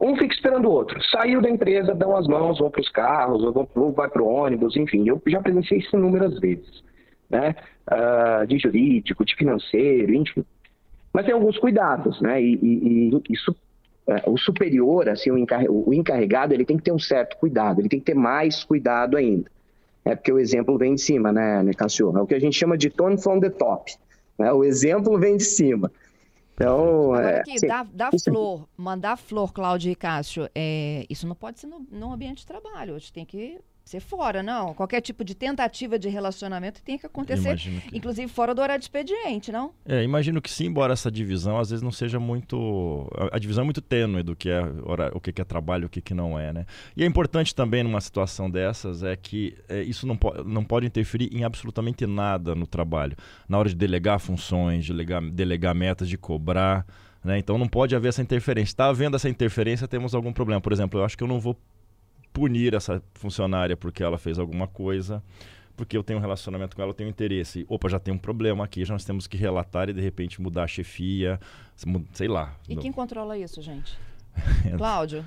um 0.00 0.16
fica 0.16 0.34
esperando 0.34 0.68
o 0.68 0.72
outro. 0.72 1.02
Saiu 1.10 1.40
da 1.40 1.48
empresa, 1.48 1.94
dão 1.94 2.16
as 2.16 2.26
mãos, 2.26 2.58
vão 2.58 2.70
para 2.70 2.80
os 2.80 2.88
carros, 2.90 3.42
ou, 3.42 3.68
vão, 3.74 3.92
vai 3.92 4.08
para 4.08 4.22
o 4.22 4.28
ônibus, 4.28 4.76
enfim. 4.76 5.08
Eu 5.08 5.20
já 5.26 5.40
presenciei 5.40 5.80
isso 5.80 5.96
inúmeras 5.96 6.38
vezes. 6.40 6.82
Né? 7.30 7.54
Uh, 7.90 8.46
de 8.46 8.58
jurídico, 8.58 9.24
de 9.24 9.34
financeiro, 9.34 10.12
enfim. 10.14 10.44
Mas 11.14 11.24
tem 11.24 11.32
alguns 11.32 11.56
cuidados, 11.56 12.20
né? 12.20 12.42
E, 12.42 12.58
e, 12.60 13.08
e 13.08 13.32
isso, 13.32 13.54
é, 14.08 14.28
o 14.28 14.36
superior, 14.36 15.08
assim, 15.08 15.30
o, 15.30 15.88
o 15.88 15.94
encarregado, 15.94 16.52
ele 16.52 16.64
tem 16.64 16.76
que 16.76 16.82
ter 16.82 16.92
um 16.92 16.98
certo 16.98 17.36
cuidado, 17.36 17.80
ele 17.80 17.88
tem 17.88 18.00
que 18.00 18.06
ter 18.06 18.14
mais 18.14 18.64
cuidado 18.64 19.16
ainda. 19.16 19.48
É 20.04 20.16
porque 20.16 20.32
o 20.32 20.40
exemplo 20.40 20.76
vem 20.76 20.96
de 20.96 21.00
cima, 21.00 21.32
né, 21.32 21.62
né 21.62 21.72
Cassio? 21.72 22.18
É 22.18 22.20
o 22.20 22.26
que 22.26 22.34
a 22.34 22.40
gente 22.40 22.58
chama 22.58 22.76
de 22.76 22.90
tone 22.90 23.16
from 23.16 23.38
the 23.38 23.48
top. 23.48 23.94
Né? 24.36 24.52
O 24.52 24.64
exemplo 24.64 25.16
vem 25.16 25.36
de 25.36 25.44
cima. 25.44 25.90
Então, 26.54 27.16
é, 27.16 27.40
aqui, 27.40 27.52
assim, 27.52 27.66
dá 27.92 28.10
flor, 28.12 28.68
mandar 28.76 29.16
flor, 29.16 29.52
Cláudio 29.52 29.92
e 29.92 29.94
Cássio, 29.94 30.48
é, 30.54 31.06
isso 31.08 31.26
não 31.28 31.34
pode 31.34 31.60
ser 31.60 31.68
no, 31.68 31.86
no 31.90 32.12
ambiente 32.12 32.38
de 32.38 32.46
trabalho. 32.46 32.94
A 32.94 32.98
gente 32.98 33.12
tem 33.12 33.24
que 33.24 33.60
ser 33.84 34.00
fora, 34.00 34.42
não. 34.42 34.72
Qualquer 34.72 35.00
tipo 35.02 35.22
de 35.22 35.34
tentativa 35.34 35.98
de 35.98 36.08
relacionamento 36.08 36.82
tem 36.82 36.98
que 36.98 37.04
acontecer, 37.04 37.56
que... 37.56 37.82
inclusive 37.92 38.26
fora 38.28 38.54
do 38.54 38.62
horário 38.62 38.80
de 38.80 38.86
expediente, 38.86 39.52
não? 39.52 39.72
É, 39.84 40.02
imagino 40.02 40.40
que 40.40 40.50
sim, 40.50 40.66
embora 40.66 40.94
essa 40.94 41.10
divisão 41.10 41.58
às 41.58 41.68
vezes 41.68 41.82
não 41.82 41.92
seja 41.92 42.18
muito. 42.18 43.06
A 43.30 43.38
divisão 43.38 43.62
é 43.62 43.64
muito 43.64 43.82
tênue 43.82 44.22
do 44.22 44.34
que 44.34 44.48
é 44.48 44.62
o 45.12 45.20
que 45.20 45.40
é 45.40 45.44
trabalho 45.44 45.84
e 45.84 45.86
o 45.86 45.88
que, 45.88 46.00
que 46.00 46.14
não 46.14 46.38
é, 46.38 46.52
né? 46.52 46.66
E 46.96 47.02
é 47.04 47.06
importante 47.06 47.54
também 47.54 47.82
numa 47.82 48.00
situação 48.00 48.50
dessas 48.50 49.02
é 49.02 49.14
que 49.16 49.56
é, 49.68 49.82
isso 49.82 50.06
não, 50.06 50.16
po 50.16 50.32
não 50.44 50.64
pode 50.64 50.86
interferir 50.86 51.28
em 51.36 51.44
absolutamente 51.44 52.06
nada 52.06 52.54
no 52.54 52.66
trabalho. 52.66 53.16
Na 53.46 53.58
hora 53.58 53.68
de 53.68 53.74
delegar 53.74 54.18
funções, 54.18 54.86
de 54.86 54.92
delegar, 54.92 55.22
delegar 55.30 55.74
metas, 55.74 56.08
de 56.08 56.16
cobrar. 56.16 56.86
Né? 57.22 57.38
Então 57.38 57.58
não 57.58 57.68
pode 57.68 57.94
haver 57.94 58.08
essa 58.08 58.22
interferência. 58.22 58.72
Está 58.72 58.86
havendo 58.86 59.16
essa 59.16 59.28
interferência, 59.28 59.86
temos 59.86 60.14
algum 60.14 60.32
problema. 60.32 60.60
Por 60.60 60.72
exemplo, 60.72 61.00
eu 61.00 61.04
acho 61.04 61.16
que 61.16 61.22
eu 61.22 61.28
não 61.28 61.38
vou 61.38 61.58
punir 62.34 62.74
essa 62.74 63.00
funcionária 63.14 63.76
porque 63.76 64.02
ela 64.02 64.18
fez 64.18 64.38
alguma 64.38 64.66
coisa, 64.66 65.22
porque 65.76 65.96
eu 65.96 66.02
tenho 66.02 66.18
um 66.18 66.22
relacionamento 66.22 66.76
com 66.76 66.82
ela, 66.82 66.90
eu 66.90 66.94
tenho 66.94 67.08
interesse. 67.08 67.64
Opa, 67.68 67.88
já 67.88 67.98
tem 67.98 68.12
um 68.12 68.18
problema 68.18 68.64
aqui, 68.64 68.84
já 68.84 68.92
nós 68.92 69.04
temos 69.04 69.26
que 69.26 69.36
relatar 69.36 69.88
e 69.88 69.94
de 69.94 70.00
repente 70.00 70.42
mudar 70.42 70.64
a 70.64 70.66
chefia, 70.66 71.40
sei 72.12 72.28
lá. 72.28 72.54
E 72.68 72.76
quem 72.76 72.92
controla 72.92 73.38
isso, 73.38 73.62
gente? 73.62 73.96
Cláudio? 74.76 75.24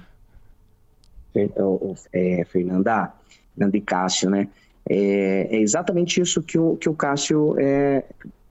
Então, 1.33 1.95
é, 2.11 2.43
Fernanda, 2.45 3.13
Fernanda 3.55 3.77
e 3.77 3.81
Cássio, 3.81 4.29
né? 4.29 4.49
É, 4.89 5.55
é, 5.55 5.59
exatamente 5.59 6.19
isso 6.21 6.41
que 6.43 6.57
o, 6.57 6.75
que 6.75 6.89
o 6.89 6.93
Cássio 6.93 7.55
é, 7.57 8.03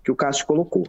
que 0.02 0.10
o 0.10 0.16
Cássio 0.16 0.46
colocou. 0.46 0.86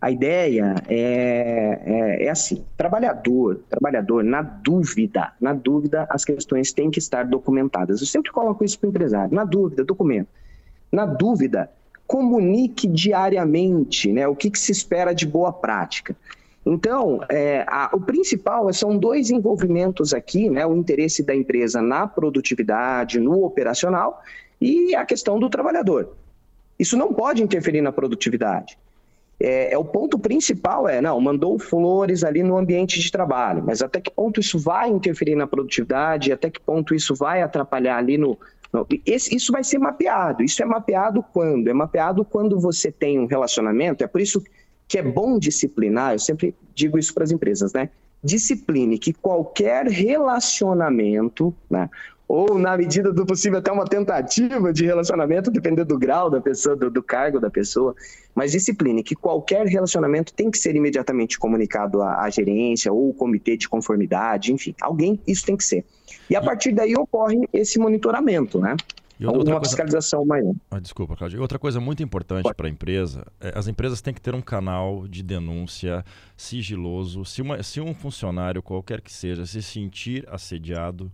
A 0.00 0.10
ideia 0.10 0.74
é, 0.88 1.80
é, 1.84 2.24
é, 2.26 2.30
assim: 2.30 2.64
trabalhador, 2.76 3.60
trabalhador, 3.68 4.22
na 4.22 4.42
dúvida, 4.42 5.32
na 5.40 5.54
dúvida, 5.54 6.06
as 6.10 6.24
questões 6.24 6.72
têm 6.72 6.90
que 6.90 6.98
estar 6.98 7.24
documentadas. 7.24 8.00
Eu 8.00 8.06
sempre 8.06 8.30
coloco 8.30 8.62
isso 8.62 8.78
para 8.78 8.88
o 8.88 8.90
empresário: 8.90 9.34
na 9.34 9.44
dúvida, 9.44 9.84
documento. 9.84 10.28
Na 10.92 11.06
dúvida, 11.06 11.70
comunique 12.06 12.86
diariamente 12.86 14.12
né, 14.12 14.28
o 14.28 14.36
que, 14.36 14.50
que 14.50 14.58
se 14.58 14.70
espera 14.70 15.14
de 15.14 15.26
boa 15.26 15.52
prática. 15.52 16.14
Então, 16.64 17.20
é, 17.28 17.64
a, 17.66 17.90
o 17.92 18.00
principal 18.00 18.70
são 18.72 18.98
dois 18.98 19.30
envolvimentos 19.30 20.12
aqui, 20.12 20.50
né, 20.50 20.66
o 20.66 20.76
interesse 20.76 21.22
da 21.22 21.34
empresa 21.34 21.80
na 21.80 22.06
produtividade, 22.06 23.18
no 23.18 23.44
operacional 23.44 24.22
e 24.60 24.94
a 24.94 25.04
questão 25.06 25.38
do 25.38 25.48
trabalhador. 25.48 26.12
Isso 26.78 26.96
não 26.96 27.14
pode 27.14 27.42
interferir 27.42 27.80
na 27.80 27.92
produtividade 27.92 28.76
é, 29.38 29.74
é, 29.74 29.78
o 29.78 29.84
ponto 29.84 30.18
principal 30.18 30.88
é, 30.88 31.00
não, 31.00 31.20
mandou 31.20 31.58
flores 31.58 32.24
ali 32.24 32.42
no 32.42 32.56
ambiente 32.56 32.98
de 32.98 33.10
trabalho, 33.10 33.62
mas 33.64 33.82
até 33.82 34.00
que 34.00 34.10
ponto 34.10 34.40
isso 34.40 34.58
vai 34.58 34.88
interferir 34.88 35.34
na 35.34 35.46
produtividade, 35.46 36.32
até 36.32 36.48
que 36.50 36.60
ponto 36.60 36.94
isso 36.94 37.14
vai 37.14 37.42
atrapalhar 37.42 37.98
ali 37.98 38.16
no... 38.16 38.38
no 38.72 38.86
esse, 39.04 39.34
isso 39.34 39.52
vai 39.52 39.62
ser 39.62 39.78
mapeado, 39.78 40.42
isso 40.42 40.62
é 40.62 40.66
mapeado 40.66 41.22
quando? 41.32 41.68
É 41.68 41.74
mapeado 41.74 42.24
quando 42.24 42.58
você 42.58 42.90
tem 42.90 43.18
um 43.18 43.26
relacionamento, 43.26 44.02
é 44.02 44.06
por 44.06 44.20
isso 44.20 44.42
que 44.88 44.98
é 44.98 45.02
bom 45.02 45.38
disciplinar, 45.38 46.12
eu 46.14 46.18
sempre 46.18 46.54
digo 46.74 46.98
isso 46.98 47.12
para 47.12 47.24
as 47.24 47.30
empresas, 47.30 47.72
né? 47.72 47.90
Discipline 48.24 48.98
que 48.98 49.12
qualquer 49.12 49.86
relacionamento, 49.86 51.54
né? 51.68 51.90
Ou 52.28 52.58
na 52.58 52.76
medida 52.76 53.12
do 53.12 53.24
possível 53.24 53.58
até 53.58 53.70
uma 53.70 53.84
tentativa 53.84 54.72
de 54.72 54.84
relacionamento, 54.84 55.50
dependendo 55.50 55.86
do 55.86 55.98
grau 55.98 56.28
da 56.28 56.40
pessoa, 56.40 56.74
do, 56.74 56.90
do, 56.90 57.02
cargo 57.02 57.38
da 57.38 57.50
pessoa, 57.50 57.94
mas 58.34 58.52
discipline 58.52 59.02
que 59.02 59.14
qualquer 59.14 59.66
relacionamento 59.66 60.32
tem 60.34 60.50
que 60.50 60.58
ser 60.58 60.74
imediatamente 60.74 61.38
comunicado 61.38 62.02
à, 62.02 62.24
à 62.24 62.30
gerência 62.30 62.92
ou 62.92 63.14
comitê 63.14 63.56
de 63.56 63.68
conformidade, 63.68 64.52
enfim, 64.52 64.74
alguém 64.80 65.20
isso 65.26 65.46
tem 65.46 65.56
que 65.56 65.64
ser. 65.64 65.84
E 66.28 66.34
a 66.34 66.42
partir 66.42 66.72
daí 66.72 66.94
ocorre 66.96 67.48
esse 67.52 67.78
monitoramento, 67.78 68.58
né? 68.58 68.76
E 69.18 69.24
outra, 69.24 69.40
uma 69.40 69.60
coisa... 69.60 69.70
fiscalização 69.70 70.26
maior. 70.26 70.54
Ah, 70.70 70.78
desculpa, 70.78 71.16
Claudio. 71.16 71.40
Outra 71.40 71.58
coisa 71.58 71.80
muito 71.80 72.02
importante 72.02 72.52
para 72.54 72.66
a 72.66 72.70
empresa, 72.70 73.24
é, 73.40 73.52
as 73.56 73.66
empresas 73.66 74.02
têm 74.02 74.12
que 74.12 74.20
ter 74.20 74.34
um 74.34 74.42
canal 74.42 75.08
de 75.08 75.22
denúncia 75.22 76.04
sigiloso. 76.36 77.24
Se, 77.24 77.40
uma, 77.40 77.62
se 77.62 77.80
um 77.80 77.94
funcionário, 77.94 78.62
qualquer 78.62 79.00
que 79.00 79.10
seja, 79.10 79.46
se 79.46 79.62
sentir 79.62 80.26
assediado, 80.30 81.10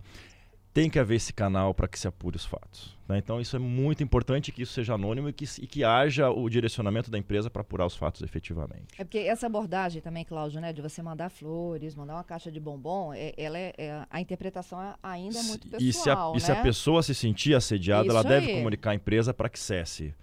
tem 0.73 0.89
que 0.89 0.97
haver 0.97 1.15
esse 1.15 1.31
canal 1.31 1.73
para 1.73 1.87
que 1.87 1.99
se 1.99 2.07
apure 2.07 2.35
os 2.35 2.43
fatos. 2.43 2.97
Né? 3.07 3.19
Então, 3.19 3.39
isso 3.39 3.55
é 3.55 3.59
muito 3.59 4.01
importante 4.01 4.51
que 4.51 4.63
isso 4.63 4.73
seja 4.73 4.95
anônimo 4.95 5.29
e 5.29 5.33
que, 5.33 5.45
e 5.61 5.67
que 5.67 5.83
haja 5.83 6.31
o 6.31 6.49
direcionamento 6.49 7.11
da 7.11 7.17
empresa 7.17 7.49
para 7.49 7.61
apurar 7.61 7.85
os 7.85 7.95
fatos 7.95 8.23
efetivamente. 8.23 8.87
É 8.97 9.03
porque 9.03 9.19
essa 9.19 9.45
abordagem 9.45 10.01
também, 10.01 10.25
Cláudio, 10.25 10.59
né, 10.59 10.73
de 10.73 10.81
você 10.81 11.03
mandar 11.03 11.29
flores, 11.29 11.93
mandar 11.95 12.15
uma 12.15 12.23
caixa 12.23 12.51
de 12.51 12.59
bombom, 12.59 13.13
é, 13.13 13.33
ela 13.37 13.57
é, 13.57 13.73
é 13.77 14.05
a 14.09 14.19
interpretação 14.19 14.81
é, 14.81 14.95
ainda 15.03 15.37
é 15.37 15.43
muito 15.43 15.67
pessoal. 15.67 15.83
E 15.87 15.93
se 15.93 16.09
a, 16.09 16.15
né? 16.15 16.31
e 16.35 16.39
se 16.39 16.51
a 16.51 16.63
pessoa 16.63 17.03
se 17.03 17.13
sentir 17.13 17.53
assediada, 17.53 18.07
isso 18.07 18.11
ela 18.11 18.23
deve 18.23 18.53
comunicar 18.53 18.91
à 18.91 18.95
empresa 18.95 19.31
para 19.33 19.49
que 19.49 19.59
cesse. 19.59 20.15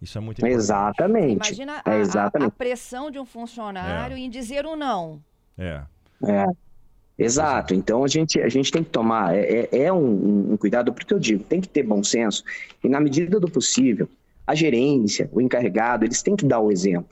Isso 0.00 0.16
é 0.16 0.20
muito 0.20 0.38
importante. 0.38 0.58
Exatamente. 0.58 1.32
Imagina 1.34 1.82
a, 1.84 1.96
exatamente. 1.96 2.50
A, 2.50 2.54
a, 2.54 2.56
pressão 2.56 3.10
de 3.10 3.18
um 3.18 3.26
funcionário 3.26 4.16
é. 4.16 4.20
em 4.20 4.30
dizer 4.30 4.64
um 4.64 4.76
não. 4.76 5.20
É. 5.58 5.82
É. 6.24 6.46
Exato. 7.18 7.74
Então 7.74 8.04
a 8.04 8.08
gente, 8.08 8.40
a 8.40 8.48
gente 8.48 8.70
tem 8.70 8.84
que 8.84 8.90
tomar, 8.90 9.34
é, 9.34 9.68
é, 9.72 9.82
é 9.84 9.92
um, 9.92 10.52
um, 10.52 10.56
cuidado, 10.56 10.92
porque 10.92 11.12
eu 11.12 11.18
digo, 11.18 11.42
tem 11.42 11.60
que 11.60 11.68
ter 11.68 11.82
bom 11.82 12.02
senso, 12.02 12.44
e 12.82 12.88
na 12.88 13.00
medida 13.00 13.40
do 13.40 13.50
possível, 13.50 14.08
a 14.46 14.54
gerência, 14.54 15.28
o 15.32 15.40
encarregado, 15.40 16.04
eles 16.04 16.22
têm 16.22 16.36
que 16.36 16.46
dar 16.46 16.60
o 16.60 16.70
exemplo. 16.70 17.10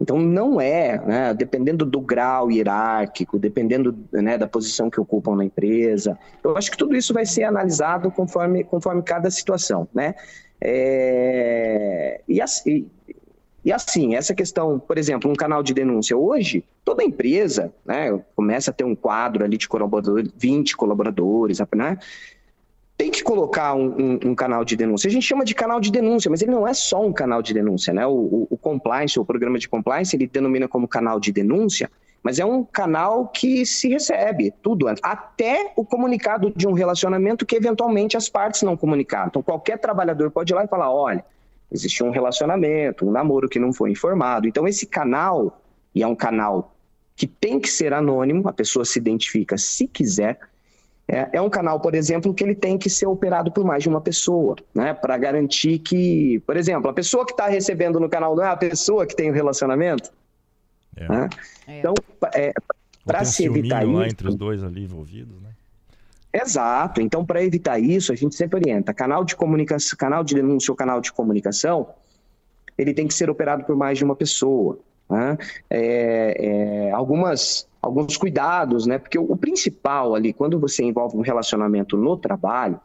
Então 0.00 0.16
não 0.18 0.60
é, 0.60 1.04
né, 1.04 1.34
dependendo 1.34 1.84
do 1.84 2.00
grau 2.00 2.52
hierárquico, 2.52 3.38
dependendo 3.38 3.98
né, 4.12 4.38
da 4.38 4.46
posição 4.46 4.88
que 4.88 5.00
ocupam 5.00 5.34
na 5.34 5.44
empresa, 5.44 6.16
eu 6.44 6.56
acho 6.56 6.70
que 6.70 6.76
tudo 6.76 6.94
isso 6.94 7.12
vai 7.12 7.26
ser 7.26 7.44
analisado 7.44 8.10
conforme, 8.10 8.62
conforme 8.62 9.02
cada 9.02 9.28
situação, 9.30 9.88
né? 9.92 10.14
É, 10.60 12.20
e, 12.28 12.40
assim, 12.40 12.88
e 13.64 13.72
assim, 13.72 14.14
essa 14.14 14.34
questão, 14.34 14.78
por 14.78 14.96
exemplo, 14.98 15.30
um 15.30 15.34
canal 15.34 15.62
de 15.62 15.74
denúncia. 15.74 16.16
Hoje, 16.16 16.64
toda 16.84 17.02
empresa 17.02 17.72
né, 17.84 18.18
começa 18.34 18.70
a 18.70 18.74
ter 18.74 18.84
um 18.84 18.94
quadro 18.94 19.44
ali 19.44 19.56
de 19.56 19.68
colaboradores, 19.68 20.30
20 20.36 20.76
colaboradores, 20.76 21.58
né? 21.74 21.98
Tem 22.96 23.10
que 23.10 23.22
colocar 23.22 23.74
um, 23.74 23.86
um, 23.86 24.30
um, 24.30 24.34
canal 24.34 24.64
de 24.64 24.74
denúncia. 24.76 25.06
A 25.06 25.10
gente 25.10 25.24
chama 25.24 25.44
de 25.44 25.54
canal 25.54 25.80
de 25.80 25.90
denúncia, 25.90 26.28
mas 26.28 26.42
ele 26.42 26.50
não 26.50 26.66
é 26.66 26.74
só 26.74 27.04
um 27.04 27.12
canal 27.12 27.40
de 27.40 27.54
denúncia, 27.54 27.92
né? 27.92 28.06
O, 28.06 28.12
o, 28.12 28.46
o 28.50 28.56
compliance, 28.56 29.20
o 29.20 29.24
programa 29.24 29.58
de 29.58 29.68
compliance, 29.68 30.16
ele 30.16 30.26
denomina 30.26 30.66
como 30.66 30.88
canal 30.88 31.20
de 31.20 31.30
denúncia, 31.30 31.90
mas 32.22 32.40
é 32.40 32.44
um 32.44 32.64
canal 32.64 33.28
que 33.28 33.64
se 33.64 33.88
recebe 33.88 34.52
tudo, 34.62 34.86
até 35.02 35.72
o 35.76 35.84
comunicado 35.84 36.52
de 36.56 36.66
um 36.66 36.72
relacionamento 36.72 37.46
que 37.46 37.54
eventualmente 37.54 38.16
as 38.16 38.28
partes 38.28 38.62
não 38.62 38.76
comunicaram. 38.76 39.28
Então, 39.28 39.42
qualquer 39.42 39.78
trabalhador 39.78 40.30
pode 40.30 40.52
ir 40.52 40.56
lá 40.56 40.64
e 40.64 40.68
falar: 40.68 40.92
olha, 40.92 41.24
existiu 41.70 42.06
um 42.06 42.10
relacionamento, 42.10 43.06
um 43.06 43.10
namoro 43.10 43.48
que 43.48 43.58
não 43.58 43.72
foi 43.72 43.90
informado. 43.90 44.48
Então, 44.48 44.66
esse 44.66 44.86
canal, 44.86 45.60
e 45.94 46.02
é 46.02 46.06
um 46.06 46.16
canal 46.16 46.74
que 47.14 47.26
tem 47.26 47.58
que 47.58 47.68
ser 47.68 47.92
anônimo, 47.92 48.48
a 48.48 48.52
pessoa 48.52 48.84
se 48.84 48.98
identifica 48.98 49.58
se 49.58 49.86
quiser, 49.86 50.38
é, 51.10 51.30
é 51.32 51.40
um 51.40 51.48
canal, 51.48 51.80
por 51.80 51.94
exemplo, 51.94 52.34
que 52.34 52.44
ele 52.44 52.54
tem 52.54 52.76
que 52.76 52.90
ser 52.90 53.06
operado 53.06 53.50
por 53.50 53.64
mais 53.64 53.82
de 53.82 53.88
uma 53.88 54.00
pessoa, 54.00 54.54
né? 54.74 54.92
Para 54.92 55.16
garantir 55.16 55.78
que, 55.78 56.38
por 56.40 56.54
exemplo, 56.54 56.90
a 56.90 56.92
pessoa 56.92 57.24
que 57.24 57.32
está 57.32 57.48
recebendo 57.48 57.98
no 57.98 58.10
canal 58.10 58.36
não 58.36 58.44
é 58.44 58.48
a 58.48 58.56
pessoa 58.56 59.06
que 59.06 59.16
tem 59.16 59.30
o 59.30 59.32
relacionamento. 59.32 60.12
É. 60.94 61.08
Né? 61.08 61.28
É. 61.66 61.78
Então, 61.78 61.94
é, 62.34 62.52
para 63.06 63.24
se 63.24 63.46
evitar 63.46 63.86
isso. 63.86 64.02
entre 64.02 64.28
os 64.28 64.36
dois 64.36 64.62
ali 64.62 64.84
envolvidos, 64.84 65.40
né? 65.40 65.48
Exato. 66.40 67.00
Então, 67.00 67.24
para 67.24 67.42
evitar 67.42 67.78
isso, 67.78 68.12
a 68.12 68.16
gente 68.16 68.34
sempre 68.34 68.60
orienta. 68.60 68.94
Canal 68.94 69.24
de 69.24 69.34
comunicação, 69.34 69.96
canal 69.98 70.22
de 70.22 70.34
denúncia 70.34 70.70
ou 70.70 70.76
canal 70.76 71.00
de 71.00 71.12
comunicação, 71.12 71.88
ele 72.76 72.94
tem 72.94 73.06
que 73.06 73.14
ser 73.14 73.28
operado 73.28 73.64
por 73.64 73.76
mais 73.76 73.98
de 73.98 74.04
uma 74.04 74.14
pessoa. 74.14 74.78
Né? 75.10 75.38
É, 75.68 76.36
é, 76.38 76.92
algumas, 76.92 77.66
alguns 77.80 78.16
cuidados, 78.16 78.86
né? 78.86 78.98
Porque 78.98 79.18
o, 79.18 79.32
o, 79.32 79.36
principal 79.36 80.14
ali, 80.14 80.32
quando 80.32 80.60
você 80.60 80.84
envolve 80.84 81.16
um 81.16 81.22
relacionamento 81.22 81.96
no 81.96 82.16
trabalho, 82.16 82.78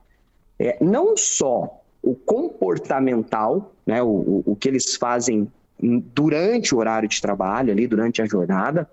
é 0.57 0.77
não 0.83 1.15
só 1.17 1.81
o 2.01 2.15
comportamental, 2.15 3.73
né? 3.85 4.01
O, 4.01 4.07
o, 4.07 4.43
o 4.47 4.55
que 4.55 4.67
eles 4.67 4.95
fazem 4.95 5.47
durante 5.79 6.73
o 6.73 6.77
horário 6.77 7.09
de 7.09 7.21
trabalho, 7.21 7.71
ali, 7.71 7.85
durante 7.87 8.21
a 8.21 8.25
jornada, 8.25 8.89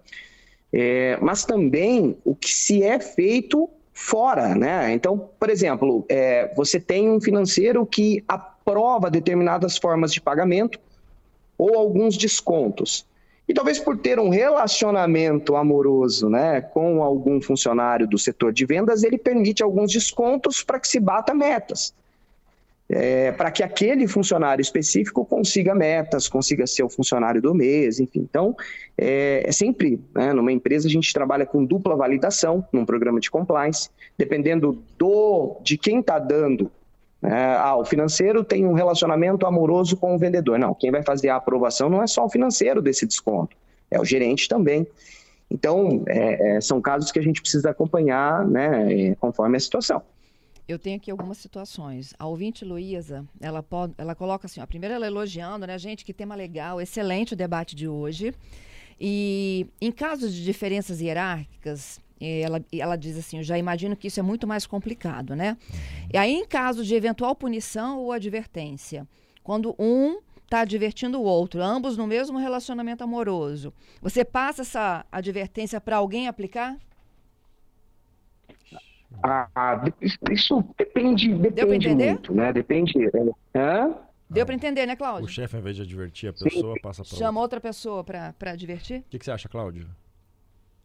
é, 0.73 1.17
mas 1.21 1.45
também 1.45 2.17
o 2.25 2.35
que 2.35 2.53
se 2.53 2.83
é 2.83 2.99
feito 2.99 3.69
fora, 4.01 4.55
né? 4.55 4.93
Então, 4.93 5.31
por 5.39 5.51
exemplo, 5.51 6.05
é, 6.09 6.53
você 6.57 6.81
tem 6.81 7.11
um 7.11 7.21
financeiro 7.21 7.85
que 7.85 8.25
aprova 8.27 9.11
determinadas 9.11 9.77
formas 9.77 10.13
de 10.13 10.21
pagamento 10.21 10.81
ou 11.59 11.77
alguns 11.77 12.17
descontos. 12.17 13.07
E 13.47 13.53
talvez 13.53 13.79
por 13.79 13.99
ter 13.99 14.19
um 14.19 14.31
relacionamento 14.31 15.55
amoroso 15.55 16.31
né, 16.31 16.63
com 16.63 17.03
algum 17.03 17.43
funcionário 17.43 18.09
do 18.09 18.17
setor 18.17 18.53
de 18.53 18.65
vendas, 18.65 19.03
ele 19.03 19.19
permite 19.19 19.63
alguns 19.63 19.93
descontos 19.93 20.63
para 20.63 20.81
que 20.81 20.89
se 20.89 20.99
bata 20.99 21.35
metas 21.35 21.93
é, 22.93 23.31
para 23.31 23.53
que 23.53 23.63
aquele 23.63 24.09
funcionário 24.09 24.61
específico 24.61 25.25
consiga 25.25 25.75
metas, 25.75 26.27
consiga 26.27 26.67
ser 26.67 26.83
o 26.83 26.89
funcionário 26.89 27.41
do 27.41 27.55
mês, 27.55 28.01
enfim. 28.01 28.27
Então, 28.29 28.57
é, 28.99 29.45
é 29.47 29.53
sempre, 29.53 30.01
né, 30.13 30.33
numa 30.33 30.51
empresa, 30.51 30.89
a 30.89 30.91
gente 30.91 31.13
trabalha 31.13 31.47
com 31.47 31.65
dupla 31.65 31.95
validação, 31.95 32.65
num 32.73 32.85
programa 32.85 33.21
de 33.21 33.31
compliance, 33.31 33.89
dependendo 34.19 34.83
do 34.99 35.57
de 35.63 35.79
quem 35.79 36.01
está 36.01 36.19
dando 36.19 36.71
É, 37.23 37.55
ah, 37.59 37.77
o 37.77 37.85
financeiro 37.85 38.43
tem 38.43 38.67
um 38.67 38.73
relacionamento 38.73 39.47
amoroso 39.47 39.95
com 39.95 40.15
o 40.15 40.19
vendedor. 40.19 40.59
Não, 40.59 40.75
quem 40.75 40.91
vai 40.91 41.03
fazer 41.03 41.29
a 41.29 41.37
aprovação 41.37 41.91
não 41.91 42.03
é 42.03 42.07
só 42.07 42.25
o 42.25 42.31
financeiro 42.31 42.81
desse 42.81 43.07
desconto, 43.07 43.55
é 43.91 44.01
o 44.01 44.05
gerente 44.05 44.49
também. 44.49 44.87
Então, 45.51 46.03
é, 46.09 46.57
é, 46.57 46.61
são 46.61 46.81
casos 46.81 47.13
que 47.13 47.19
a 47.19 47.23
gente 47.23 47.43
precisa 47.43 47.71
acompanhar 47.71 48.47
né, 48.49 49.11
é, 49.11 49.15
conforme 49.17 49.57
a 49.57 49.61
situação. 49.61 50.03
Eu 50.71 50.79
tenho 50.79 50.97
aqui 50.97 51.11
algumas 51.11 51.39
situações. 51.39 52.15
A 52.17 52.27
ouvinte 52.27 52.65
Luísa, 52.65 53.27
ela, 53.41 53.65
ela 53.99 54.15
coloca 54.15 54.47
assim, 54.47 54.61
ó, 54.61 54.67
primeiro 54.67 54.95
ela 54.95 55.07
elogiando, 55.07 55.67
né, 55.67 55.77
gente, 55.77 56.05
que 56.05 56.15
tema 56.15 56.37
legal, 56.37 56.81
excelente 56.81 57.33
o 57.33 57.37
debate 57.37 57.75
de 57.75 57.89
hoje. 57.89 58.33
E 59.01 59.67
em 59.81 59.91
casos 59.91 60.33
de 60.33 60.45
diferenças 60.45 61.01
hierárquicas, 61.01 61.99
ela, 62.21 62.65
ela 62.73 62.97
diz 62.97 63.19
assim, 63.19 63.39
eu 63.39 63.43
já 63.43 63.59
imagino 63.59 63.97
que 63.97 64.07
isso 64.07 64.21
é 64.21 64.23
muito 64.23 64.47
mais 64.47 64.65
complicado, 64.65 65.35
né? 65.35 65.57
E 66.13 66.17
aí, 66.17 66.33
em 66.33 66.47
caso 66.47 66.85
de 66.85 66.95
eventual 66.95 67.35
punição 67.35 67.99
ou 67.99 68.13
advertência, 68.13 69.09
quando 69.43 69.75
um 69.77 70.21
está 70.45 70.61
advertindo 70.61 71.19
o 71.19 71.25
outro, 71.25 71.63
ambos 71.63 71.97
no 71.97 72.07
mesmo 72.07 72.39
relacionamento 72.39 73.03
amoroso, 73.03 73.73
você 74.01 74.25
passa 74.25 74.63
essa 74.63 75.05
advertência 75.11 75.81
para 75.81 75.97
alguém 75.97 76.29
aplicar? 76.29 76.77
Ah, 79.23 79.83
isso 80.31 80.65
depende, 80.79 81.35
depende 81.35 81.89
muito, 81.95 82.35
né? 82.35 82.53
Depende. 82.53 82.93
É, 83.07 83.59
hã? 83.59 83.95
Deu 84.31 84.47
para 84.47 84.55
entender, 84.55 84.87
né, 84.87 84.95
Cláudio? 84.95 85.25
O 85.25 85.29
chefe, 85.29 85.57
ao 85.57 85.61
invés 85.61 85.75
de 85.75 85.83
advertir 85.83 86.31
a 86.31 86.33
pessoa, 86.33 86.75
Sim. 86.75 86.81
passa 86.81 87.03
para 87.03 87.19
Chama 87.19 87.41
outra 87.41 87.61
pessoa 87.61 88.05
para 88.05 88.33
advertir? 88.53 89.01
O 89.01 89.05
que, 89.11 89.19
que, 89.19 89.25
você 89.25 89.33
acha, 89.33 89.49
Cláudio? 89.49 89.89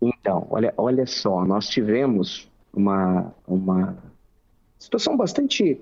Então, 0.01 0.47
olha, 0.49 0.73
olha 0.75 1.05
só, 1.05 1.45
nós 1.45 1.69
tivemos 1.69 2.49
uma, 2.73 3.33
uma 3.47 3.95
situação 4.79 5.15
bastante. 5.15 5.79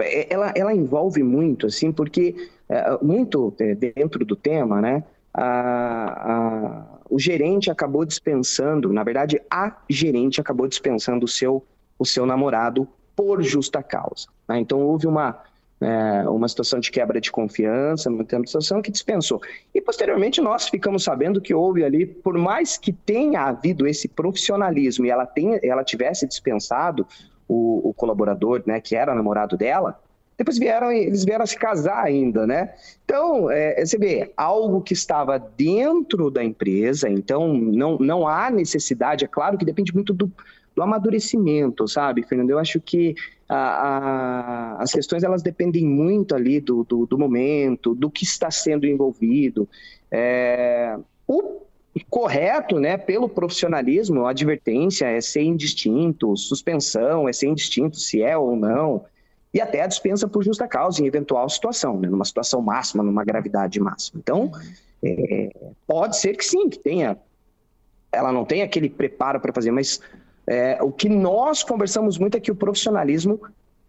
É, 0.00 0.32
ela, 0.32 0.52
ela 0.56 0.74
envolve 0.74 1.22
muito, 1.22 1.66
assim, 1.66 1.92
porque 1.92 2.50
é, 2.68 2.98
muito 3.02 3.54
é, 3.60 3.74
dentro 3.74 4.24
do 4.24 4.34
tema, 4.34 4.80
né? 4.80 5.04
A, 5.32 6.32
a, 6.32 6.99
o 7.10 7.18
gerente 7.18 7.70
acabou 7.70 8.04
dispensando, 8.04 8.92
na 8.92 9.02
verdade, 9.02 9.42
a 9.50 9.76
gerente 9.88 10.40
acabou 10.40 10.68
dispensando 10.68 11.24
o 11.24 11.28
seu, 11.28 11.64
o 11.98 12.06
seu 12.06 12.24
namorado 12.24 12.86
por 13.16 13.42
justa 13.42 13.82
causa. 13.82 14.28
Né? 14.48 14.60
Então, 14.60 14.80
houve 14.80 15.08
uma, 15.08 15.42
é, 15.80 16.28
uma 16.28 16.48
situação 16.48 16.78
de 16.78 16.90
quebra 16.90 17.20
de 17.20 17.32
confiança, 17.32 18.08
uma 18.08 18.24
situação 18.46 18.80
que 18.80 18.92
dispensou. 18.92 19.40
E, 19.74 19.80
posteriormente, 19.80 20.40
nós 20.40 20.68
ficamos 20.68 21.02
sabendo 21.02 21.40
que 21.40 21.52
houve 21.52 21.84
ali, 21.84 22.06
por 22.06 22.38
mais 22.38 22.78
que 22.78 22.92
tenha 22.92 23.42
havido 23.42 23.88
esse 23.88 24.06
profissionalismo 24.06 25.04
e 25.04 25.10
ela, 25.10 25.26
tenha, 25.26 25.58
ela 25.64 25.82
tivesse 25.82 26.28
dispensado 26.28 27.04
o, 27.48 27.90
o 27.90 27.92
colaborador, 27.92 28.62
né, 28.64 28.80
que 28.80 28.94
era 28.94 29.14
namorado 29.14 29.56
dela, 29.56 30.00
depois 30.40 30.56
vieram, 30.56 30.90
eles 30.90 31.22
vieram 31.22 31.42
a 31.42 31.46
se 31.46 31.54
casar 31.54 32.02
ainda, 32.02 32.46
né? 32.46 32.72
Então, 33.04 33.50
é, 33.50 33.84
você 33.84 33.98
vê, 33.98 34.32
algo 34.34 34.80
que 34.80 34.94
estava 34.94 35.38
dentro 35.38 36.30
da 36.30 36.42
empresa, 36.42 37.10
então 37.10 37.52
não, 37.52 37.98
não 37.98 38.26
há 38.26 38.50
necessidade, 38.50 39.22
é 39.22 39.28
claro 39.28 39.58
que 39.58 39.66
depende 39.66 39.92
muito 39.94 40.14
do, 40.14 40.32
do 40.74 40.82
amadurecimento, 40.82 41.86
sabe, 41.86 42.22
Fernando? 42.22 42.48
Eu 42.48 42.58
acho 42.58 42.80
que 42.80 43.14
a, 43.46 44.78
a, 44.78 44.82
as 44.82 44.90
questões, 44.92 45.22
elas 45.22 45.42
dependem 45.42 45.84
muito 45.84 46.34
ali 46.34 46.58
do, 46.58 46.84
do, 46.84 47.04
do 47.04 47.18
momento, 47.18 47.94
do 47.94 48.10
que 48.10 48.24
está 48.24 48.50
sendo 48.50 48.86
envolvido. 48.86 49.68
É, 50.10 50.96
o 51.28 51.60
correto, 52.08 52.80
né, 52.80 52.96
pelo 52.96 53.28
profissionalismo, 53.28 54.24
a 54.24 54.30
advertência 54.30 55.04
é 55.04 55.20
ser 55.20 55.42
indistinto, 55.42 56.34
suspensão 56.34 57.28
é 57.28 57.32
ser 57.34 57.48
indistinto 57.48 57.98
se 57.98 58.22
é 58.22 58.38
ou 58.38 58.56
não, 58.56 59.04
e 59.52 59.60
até 59.60 59.82
a 59.82 59.86
dispensa 59.86 60.28
por 60.28 60.44
justa 60.44 60.68
causa 60.68 61.02
em 61.02 61.06
eventual 61.06 61.48
situação, 61.48 61.98
né, 61.98 62.08
numa 62.08 62.24
situação 62.24 62.62
máxima, 62.62 63.02
numa 63.02 63.24
gravidade 63.24 63.80
máxima. 63.80 64.20
Então, 64.20 64.52
é, 65.02 65.50
pode 65.86 66.16
ser 66.16 66.36
que 66.36 66.44
sim, 66.44 66.68
que 66.68 66.78
tenha, 66.78 67.18
ela 68.12 68.32
não 68.32 68.44
tenha 68.44 68.64
aquele 68.64 68.88
preparo 68.88 69.40
para 69.40 69.52
fazer, 69.52 69.70
mas 69.70 70.00
é, 70.46 70.80
o 70.82 70.92
que 70.92 71.08
nós 71.08 71.62
conversamos 71.62 72.18
muito 72.18 72.36
é 72.36 72.40
que 72.40 72.50
o 72.50 72.54
profissionalismo 72.54 73.40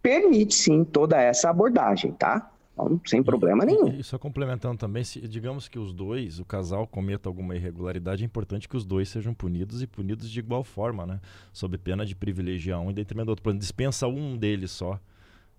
permite 0.02 0.54
sim 0.54 0.84
toda 0.84 1.20
essa 1.20 1.48
abordagem, 1.48 2.12
tá? 2.12 2.50
Então, 2.72 3.00
sem 3.04 3.22
problema 3.22 3.64
nenhum. 3.64 3.88
E 3.88 4.02
só 4.02 4.18
complementando 4.18 4.78
também, 4.78 5.04
se 5.04 5.20
digamos 5.28 5.68
que 5.68 5.78
os 5.78 5.92
dois, 5.92 6.40
o 6.40 6.44
casal 6.44 6.86
cometa 6.86 7.28
alguma 7.28 7.54
irregularidade, 7.54 8.24
é 8.24 8.26
importante 8.26 8.68
que 8.68 8.76
os 8.76 8.84
dois 8.84 9.08
sejam 9.08 9.34
punidos 9.34 9.82
e 9.82 9.86
punidos 9.86 10.28
de 10.28 10.40
igual 10.40 10.64
forma, 10.64 11.06
né? 11.06 11.20
Sob 11.52 11.76
pena 11.78 12.04
de 12.04 12.16
privilegiar 12.16 12.80
um 12.80 12.90
em 12.90 12.94
detrimento 12.94 13.26
do 13.26 13.30
outro. 13.30 13.42
Por 13.42 13.50
exemplo, 13.50 13.60
dispensa 13.60 14.08
um 14.08 14.36
deles 14.36 14.70
só 14.70 14.98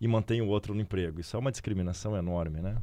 e 0.04 0.08
mantém 0.08 0.42
o 0.42 0.48
outro 0.48 0.76
no 0.76 0.82
emprego. 0.82 1.22
Isso 1.22 1.38
é 1.38 1.40
uma 1.40 1.50
discriminação 1.50 2.18
enorme, 2.18 2.60
né? 2.60 2.76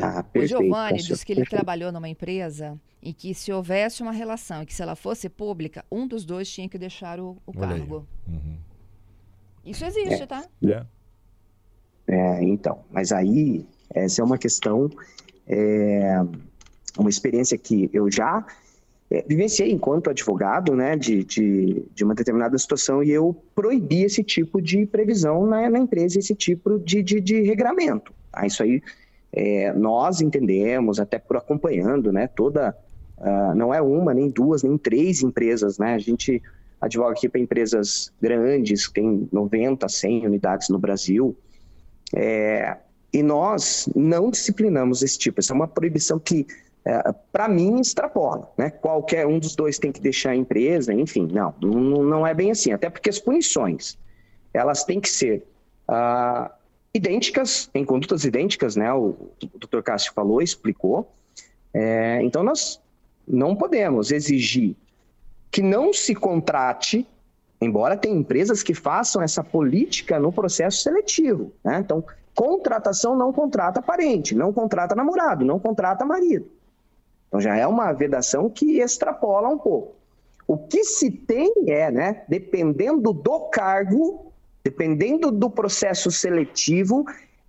Ah, 0.00 0.24
o 0.32 0.46
Giovanni 0.46 0.98
disse 0.98 1.26
que 1.26 1.32
ele 1.32 1.44
trabalhou 1.44 1.90
numa 1.90 2.08
empresa 2.08 2.80
em 3.02 3.12
que 3.12 3.34
se 3.34 3.52
houvesse 3.52 4.02
uma 4.02 4.12
relação 4.12 4.62
e 4.62 4.66
que 4.66 4.72
se 4.72 4.80
ela 4.80 4.94
fosse 4.94 5.28
pública, 5.28 5.84
um 5.90 6.06
dos 6.06 6.24
dois 6.24 6.48
tinha 6.48 6.68
que 6.68 6.78
deixar 6.78 7.18
o, 7.18 7.36
o 7.44 7.52
cargo. 7.52 8.06
Uhum. 8.28 8.56
Isso 9.64 9.84
existe, 9.84 10.22
é. 10.22 10.26
tá? 10.26 10.46
É. 10.64 10.86
é. 12.06 12.44
então, 12.44 12.84
mas 12.88 13.10
aí 13.10 13.66
essa 13.92 14.22
é 14.22 14.24
uma 14.24 14.38
questão, 14.38 14.88
é, 15.44 16.20
uma 16.96 17.10
experiência 17.10 17.58
que 17.58 17.90
eu 17.92 18.08
já 18.08 18.46
é, 19.10 19.24
vivenciei 19.26 19.70
enquanto 19.70 20.10
advogado, 20.10 20.74
né, 20.74 20.96
de, 20.96 21.24
de, 21.24 21.84
de, 21.94 22.04
uma 22.04 22.14
determinada 22.14 22.58
situação 22.58 23.02
e 23.02 23.10
eu 23.10 23.36
proibi 23.54 24.02
esse 24.02 24.22
tipo 24.22 24.60
de 24.60 24.84
previsão 24.86 25.46
na, 25.46 25.70
na 25.70 25.78
empresa, 25.78 26.18
esse 26.18 26.34
tipo 26.34 26.78
de, 26.78 27.02
de, 27.02 27.20
de 27.20 27.42
regramento. 27.42 28.12
Tá? 28.32 28.46
Isso 28.46 28.62
aí 28.62 28.82
é, 29.32 29.72
nós 29.72 30.20
entendemos, 30.20 30.98
até 30.98 31.18
por 31.18 31.36
acompanhando, 31.36 32.12
né, 32.12 32.26
toda, 32.26 32.76
uh, 33.18 33.54
não 33.54 33.72
é 33.72 33.80
uma, 33.80 34.12
nem 34.12 34.30
duas, 34.30 34.62
nem 34.62 34.76
três 34.76 35.22
empresas, 35.22 35.78
né, 35.78 35.94
a 35.94 35.98
gente 35.98 36.42
advoga 36.80 37.12
aqui 37.12 37.28
para 37.28 37.40
empresas 37.40 38.12
grandes, 38.20 38.86
que 38.86 38.94
tem 38.94 39.28
90, 39.32 39.88
100 39.88 40.26
unidades 40.26 40.68
no 40.68 40.78
Brasil, 40.78 41.36
é, 42.14 42.76
e 43.12 43.22
nós 43.22 43.88
não 43.94 44.30
disciplinamos 44.30 45.02
esse 45.02 45.18
tipo, 45.18 45.40
essa 45.40 45.52
é 45.52 45.56
uma 45.56 45.68
proibição 45.68 46.18
que 46.18 46.46
é, 46.86 47.12
para 47.32 47.48
mim, 47.48 47.80
extrapola. 47.80 48.48
Né? 48.56 48.70
Qualquer 48.70 49.26
um 49.26 49.40
dos 49.40 49.56
dois 49.56 49.76
tem 49.76 49.90
que 49.90 50.00
deixar 50.00 50.30
a 50.30 50.36
empresa, 50.36 50.94
enfim, 50.94 51.26
não, 51.26 51.52
não, 51.60 52.02
não 52.04 52.26
é 52.26 52.32
bem 52.32 52.52
assim. 52.52 52.72
Até 52.72 52.88
porque 52.88 53.10
as 53.10 53.18
punições, 53.18 53.98
elas 54.54 54.84
têm 54.84 55.00
que 55.00 55.08
ser 55.08 55.44
uh, 55.88 56.48
idênticas, 56.94 57.68
em 57.74 57.84
condutas 57.84 58.24
idênticas, 58.24 58.76
né? 58.76 58.92
O, 58.92 59.16
o 59.42 59.58
Dr. 59.58 59.82
Cássio 59.82 60.12
falou, 60.14 60.40
explicou. 60.40 61.12
É, 61.74 62.22
então, 62.22 62.44
nós 62.44 62.80
não 63.26 63.56
podemos 63.56 64.12
exigir 64.12 64.76
que 65.50 65.60
não 65.60 65.92
se 65.92 66.14
contrate, 66.14 67.04
embora 67.60 67.96
tenha 67.96 68.14
empresas 68.14 68.62
que 68.62 68.74
façam 68.74 69.20
essa 69.20 69.42
política 69.42 70.20
no 70.20 70.32
processo 70.32 70.82
seletivo. 70.82 71.52
Né? 71.64 71.80
Então, 71.80 72.04
contratação 72.32 73.16
não 73.16 73.32
contrata 73.32 73.82
parente, 73.82 74.36
não 74.36 74.52
contrata 74.52 74.94
namorado, 74.94 75.44
não 75.44 75.58
contrata 75.58 76.04
marido. 76.04 76.48
Então 77.28 77.40
já 77.40 77.56
é 77.56 77.66
uma 77.66 77.92
vedação 77.92 78.48
que 78.48 78.80
extrapola 78.80 79.48
um 79.48 79.58
pouco. 79.58 79.94
O 80.46 80.56
que 80.56 80.84
se 80.84 81.10
tem 81.10 81.52
é, 81.66 81.90
né, 81.90 82.22
dependendo 82.28 83.12
do 83.12 83.40
cargo, 83.50 84.32
dependendo 84.62 85.30
do 85.30 85.50
processo 85.50 86.10
seletivo, 86.10 87.04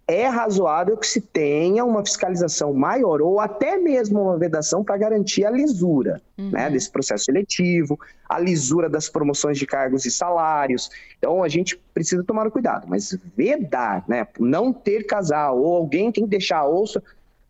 é 0.08 0.26
razoável 0.26 0.96
que 0.96 1.06
se 1.06 1.20
tenha 1.20 1.84
uma 1.84 2.04
fiscalização 2.04 2.74
maior 2.74 3.22
ou 3.22 3.42
até 3.42 3.76
mesmo 3.78 4.22
uma 4.22 4.38
vedação 4.38 4.82
para 4.82 4.98
garantir 4.98 5.44
a 5.44 5.52
lisura 5.52 6.22
uhum. 6.38 6.50
né, 6.50 6.70
desse 6.70 6.90
processo 6.90 7.26
seletivo, 7.26 8.00
a 8.28 8.40
lisura 8.40 8.90
das 8.90 9.10
promoções 9.10 9.60
de 9.60 9.68
cargos 9.68 10.06
e 10.06 10.12
salários. 10.12 10.90
Então 11.18 11.44
a 11.44 11.50
gente 11.50 11.78
precisa 11.94 12.24
tomar 12.24 12.50
cuidado, 12.50 12.88
mas 12.88 13.18
vedar, 13.36 14.06
né, 14.08 14.26
não 14.40 14.72
ter 14.72 15.06
casal 15.06 15.62
ou 15.62 15.76
alguém 15.76 16.10
tem 16.10 16.24
que 16.24 16.30
deixar 16.30 16.60
a 16.60 16.66
ouça 16.66 17.04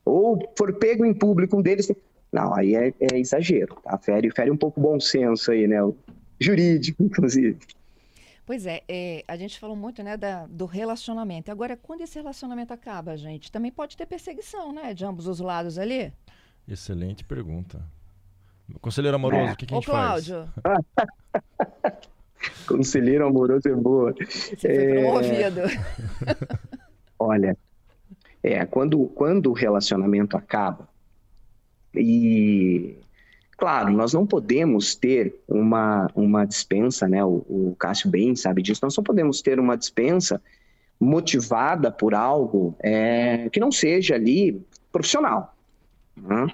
ou 0.03 0.39
for 0.57 0.73
pego 0.73 1.05
em 1.05 1.13
público 1.13 1.57
um 1.57 1.61
deles, 1.61 1.91
não, 2.37 2.55
aí 2.55 2.75
é, 2.75 2.93
é 2.99 3.19
exagero, 3.19 3.75
tá? 3.83 3.97
Fere, 3.97 4.29
fere 4.31 4.51
um 4.51 4.57
pouco 4.57 4.79
o 4.79 4.83
bom 4.83 4.99
senso 4.99 5.51
aí, 5.51 5.67
né? 5.67 5.81
O 5.83 5.95
jurídico, 6.39 7.01
inclusive. 7.03 7.57
Pois 8.45 8.65
é, 8.65 8.81
é, 8.87 9.23
a 9.27 9.35
gente 9.35 9.59
falou 9.59 9.75
muito 9.75 10.01
né, 10.03 10.15
da, 10.15 10.45
do 10.45 10.65
relacionamento. 10.65 11.51
Agora, 11.51 11.75
quando 11.75 12.01
esse 12.01 12.17
relacionamento 12.17 12.71
acaba, 12.71 13.17
gente, 13.17 13.51
também 13.51 13.71
pode 13.71 13.97
ter 13.97 14.05
perseguição, 14.05 14.71
né? 14.71 14.93
De 14.93 15.03
ambos 15.03 15.27
os 15.27 15.39
lados 15.39 15.77
ali? 15.77 16.13
Excelente 16.67 17.23
pergunta. 17.23 17.81
Conselheiro 18.79 19.15
amoroso, 19.15 19.49
é. 19.49 19.53
o 19.53 19.55
que, 19.55 19.65
que 19.65 19.73
a 19.73 19.77
gente 19.77 19.89
Ô, 19.89 19.91
Cláudio. 19.91 20.47
faz? 20.61 21.93
Conselheiro 22.67 23.25
amoroso 23.25 23.67
é 23.67 23.75
boa. 23.75 24.13
Você 24.13 24.67
é... 24.67 24.77
foi 24.77 25.01
promovido. 25.01 25.61
Olha, 27.17 27.57
é, 28.43 28.65
quando, 28.65 29.07
quando 29.07 29.49
o 29.49 29.53
relacionamento 29.53 30.37
acaba, 30.37 30.87
e, 31.97 32.97
claro, 33.57 33.91
nós 33.91 34.13
não 34.13 34.25
podemos 34.25 34.95
ter 34.95 35.35
uma, 35.47 36.09
uma 36.15 36.45
dispensa, 36.45 37.07
né? 37.07 37.23
O, 37.23 37.45
o 37.49 37.75
Cássio 37.77 38.09
bem 38.09 38.35
sabe 38.35 38.61
disso, 38.61 38.81
nós 38.83 38.95
não 38.95 39.03
podemos 39.03 39.41
ter 39.41 39.59
uma 39.59 39.77
dispensa 39.77 40.41
motivada 40.99 41.91
por 41.91 42.15
algo 42.15 42.75
é, 42.79 43.49
que 43.49 43.59
não 43.59 43.71
seja 43.71 44.15
ali 44.15 44.61
profissional. 44.91 45.55
Né? 46.15 46.47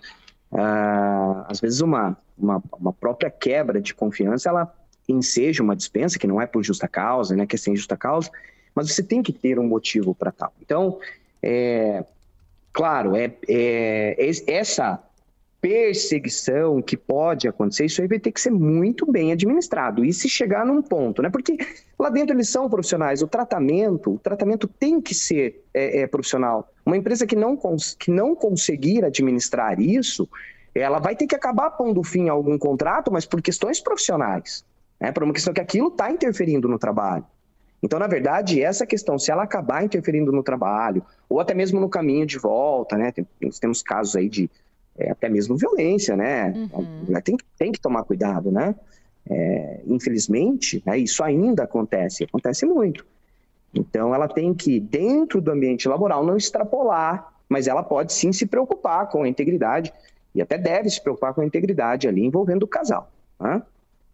Ah, 0.52 1.46
às 1.48 1.60
vezes 1.60 1.82
uma, 1.82 2.18
uma, 2.38 2.62
uma, 2.78 2.94
própria 2.94 3.30
quebra 3.30 3.82
de 3.82 3.94
confiança, 3.94 4.50
ela 4.50 4.74
enseja 5.08 5.64
uma 5.64 5.76
dispensa, 5.76 6.20
que 6.20 6.28
não 6.28 6.42
é 6.42 6.46
por 6.46 6.64
justa 6.64 6.88
causa, 6.88 7.36
né, 7.36 7.46
que 7.46 7.56
é 7.56 7.60
sem 7.60 7.76
justa 7.76 7.98
causa, 7.98 8.30
mas 8.76 8.92
você 8.92 9.04
tem 9.04 9.22
que 9.22 9.34
ter 9.34 9.60
um 9.60 9.68
motivo 9.68 10.14
para 10.14 10.32
tal. 10.32 10.54
Então, 10.62 11.00
é, 11.42 12.04
claro, 12.72 13.16
é, 13.16 13.34
é, 13.48 14.32
essa 14.48 15.02
perseguição 15.64 16.82
que 16.82 16.98
pode 16.98 17.48
acontecer, 17.48 17.86
isso 17.86 18.02
aí 18.02 18.08
vai 18.10 18.20
ter 18.20 18.34
que 18.34 18.42
ser 18.42 18.52
muito 18.52 19.10
bem 19.10 19.32
administrado. 19.32 20.04
E 20.04 20.12
se 20.12 20.28
chegar 20.28 20.66
num 20.66 20.82
ponto, 20.82 21.22
né? 21.22 21.30
Porque 21.30 21.56
lá 21.98 22.10
dentro 22.10 22.36
eles 22.36 22.50
são 22.50 22.70
profissionais, 22.70 23.22
o 23.22 23.28
tratamento, 23.30 24.16
o 24.16 24.20
tratamento 24.20 24.68
tem 24.68 25.00
que 25.00 25.16
ser 25.16 25.64
é, 25.74 26.02
é, 26.02 26.08
profissional. 26.08 26.70
Uma 26.86 26.98
empresa 26.98 27.26
que 27.26 27.38
não, 27.38 27.58
que 27.98 28.12
não 28.12 28.36
conseguir 28.36 29.06
administrar 29.06 29.80
isso, 29.80 30.28
ela 30.76 31.00
vai 31.00 31.16
ter 31.16 31.28
que 31.28 31.36
acabar 31.36 31.72
pondo 31.72 32.04
fim 32.04 32.28
a 32.28 32.34
algum 32.34 32.58
contrato, 32.58 33.10
mas 33.10 33.26
por 33.26 33.42
questões 33.42 33.80
profissionais. 33.80 34.66
Né? 35.00 35.14
Por 35.14 35.24
uma 35.24 35.32
questão 35.32 35.54
que 35.54 35.62
aquilo 35.62 35.88
está 35.88 36.12
interferindo 36.12 36.68
no 36.68 36.78
trabalho. 36.78 37.26
Então, 37.82 38.00
na 38.00 38.08
verdade, 38.08 38.62
essa 38.62 38.86
questão, 38.86 39.18
se 39.18 39.32
ela 39.32 39.44
acabar 39.44 39.84
interferindo 39.84 40.32
no 40.32 40.44
trabalho, 40.44 41.06
ou 41.30 41.40
até 41.40 41.54
mesmo 41.54 41.80
no 41.80 41.90
caminho 41.90 42.26
de 42.26 42.38
volta, 42.38 42.98
né? 42.98 43.12
Tem, 43.12 43.26
temos 43.60 43.82
casos 43.82 44.16
aí 44.16 44.30
de 44.30 44.50
é, 44.98 45.12
até 45.12 45.30
mesmo 45.30 45.58
violência, 45.58 46.16
né? 46.16 46.54
Uhum. 46.56 47.22
Tem, 47.24 47.38
tem 47.58 47.72
que 47.72 47.80
tomar 47.80 48.04
cuidado, 48.04 48.52
né? 48.52 48.76
É, 49.30 49.82
infelizmente, 49.88 50.84
né, 50.86 50.98
isso 50.98 51.24
ainda 51.24 51.64
acontece, 51.64 52.26
acontece 52.26 52.66
muito. 52.66 53.06
Então, 53.74 54.14
ela 54.14 54.28
tem 54.28 54.54
que, 54.54 54.80
dentro 54.80 55.42
do 55.42 55.50
ambiente 55.50 55.88
laboral, 55.88 56.26
não 56.26 56.38
extrapolar, 56.38 57.34
mas 57.48 57.68
ela 57.68 57.82
pode 57.82 58.14
sim 58.14 58.32
se 58.32 58.46
preocupar 58.46 59.10
com 59.10 59.24
a 59.24 59.28
integridade, 59.28 59.94
e 60.36 60.42
até 60.42 60.58
deve 60.58 60.90
se 60.90 61.02
preocupar 61.02 61.34
com 61.34 61.42
a 61.42 61.46
integridade 61.46 62.08
ali 62.08 62.26
envolvendo 62.26 62.64
o 62.64 62.68
casal. 62.68 63.12
Né? 63.40 63.62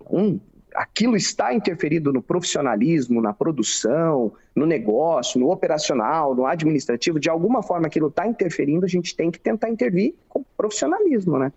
Então, 0.02 0.40
aquilo 0.76 1.16
está 1.16 1.54
interferido 1.54 2.14
no 2.14 2.22
profissionalismo, 2.22 3.22
na 3.22 3.34
produção, 3.34 4.32
no 4.56 4.66
negócio, 4.66 5.40
no 5.40 5.50
operacional, 5.50 6.36
no 6.36 6.46
administrativo, 6.46 7.20
de 7.20 7.30
alguma 7.30 7.64
forma 7.64 7.88
aquilo 7.88 8.08
está 8.08 8.28
interferindo, 8.28 8.86
a 8.86 8.90
gente 8.90 9.16
tem 9.16 9.32
que 9.32 9.40
tentar 9.40 9.70
intervir 9.70 10.14
com 10.28 10.46
profissionalismo, 10.60 11.40
né? 11.40 11.54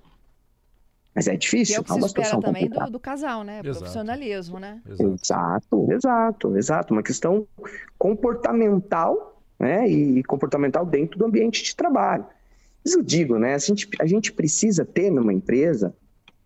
Mas 1.12 1.27
é 1.27 1.37
difícil. 1.37 1.83
Que 1.83 1.93
é 1.93 1.97
o 1.97 1.99
que 1.99 2.05
é 2.05 2.09
se 2.09 2.21
espera 2.21 2.41
também 2.41 2.69
do, 2.69 2.91
do, 2.93 3.01
casal, 3.01 3.43
né? 3.43 3.59
Exato. 3.59 3.79
Profissionalismo, 3.79 4.61
né? 4.61 4.81
Exato, 4.88 5.93
exato, 5.93 6.57
exato. 6.57 6.95
Uma 6.95 7.03
questão 7.03 7.45
comportamental, 7.99 9.43
né? 9.59 9.88
E 9.88 10.23
comportamental 10.23 10.87
dentro 10.87 11.19
do 11.19 11.27
ambiente 11.27 11.65
de 11.65 11.75
trabalho. 11.75 12.25
Mas 12.85 12.95
eu 12.95 13.03
digo, 13.03 13.38
né? 13.38 13.55
A 13.55 13.59
gente, 13.59 13.88
a 14.01 14.07
gente 14.07 14.33
precisa 14.33 14.85
ter 14.85 15.11
numa 15.11 15.33
empresa 15.33 15.93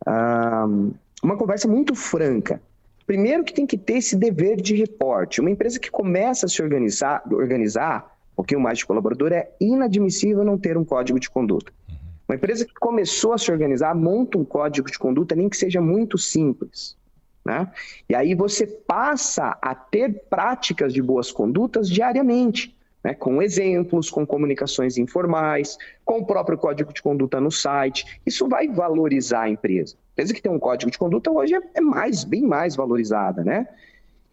um, 0.09 0.93
uma 1.23 1.37
conversa 1.37 1.69
muito 1.69 1.95
franca. 1.95 2.61
Primeiro 3.07 3.45
que 3.45 3.53
tem 3.53 3.67
que 3.67 3.77
ter 3.77 3.99
esse 3.99 4.17
dever 4.17 4.57
de 4.63 4.75
reporte. 4.75 5.43
Uma 5.43 5.51
empresa 5.51 5.79
que 5.79 5.91
começa 5.91 6.47
a 6.47 6.49
se 6.49 6.61
organizar, 6.63 7.23
organizar 7.31 8.17
um 8.33 8.37
pouquinho 8.37 8.61
mais 8.61 8.79
de 8.79 8.87
colaborador, 8.87 9.33
é 9.33 9.51
inadmissível 9.61 10.43
não 10.43 10.59
ter 10.59 10.77
um 10.79 10.85
código 10.85 11.21
de 11.21 11.29
conduta. 11.29 11.71
Uma 12.29 12.35
empresa 12.35 12.65
que 12.65 12.75
começou 12.75 13.33
a 13.33 13.39
se 13.39 13.51
organizar, 13.51 13.95
monta 13.95 14.37
um 14.37 14.45
código 14.45 14.91
de 14.91 14.99
conduta, 14.99 15.35
nem 15.35 15.49
que 15.49 15.57
seja 15.57 15.81
muito 15.81 16.19
simples. 16.19 16.97
Né? 17.45 17.71
E 18.09 18.15
aí 18.15 18.35
você 18.35 18.67
passa 18.67 19.57
a 19.63 19.75
ter 19.75 20.25
práticas 20.29 20.93
de 20.93 21.01
boas 21.01 21.31
condutas 21.31 21.89
diariamente, 21.89 22.77
né? 23.05 23.15
com 23.15 23.41
exemplos, 23.41 24.11
com 24.11 24.27
comunicações 24.27 24.99
informais, 24.99 25.79
com 26.05 26.19
o 26.19 26.27
próprio 26.27 26.59
código 26.59 26.93
de 26.93 27.01
conduta 27.01 27.41
no 27.41 27.53
site. 27.53 28.21
Isso 28.27 28.49
vai 28.49 28.67
valorizar 28.67 29.43
a 29.43 29.49
empresa. 29.49 29.95
A 29.95 30.13
empresa 30.15 30.35
que 30.35 30.43
tem 30.43 30.51
um 30.51 30.59
código 30.59 30.91
de 30.91 30.99
conduta 30.99 31.31
hoje 31.31 31.55
é, 31.55 31.61
é 31.75 31.81
mais, 31.81 32.25
bem 32.25 32.43
mais 32.43 32.75
valorizada. 32.75 33.45
Né? 33.45 33.69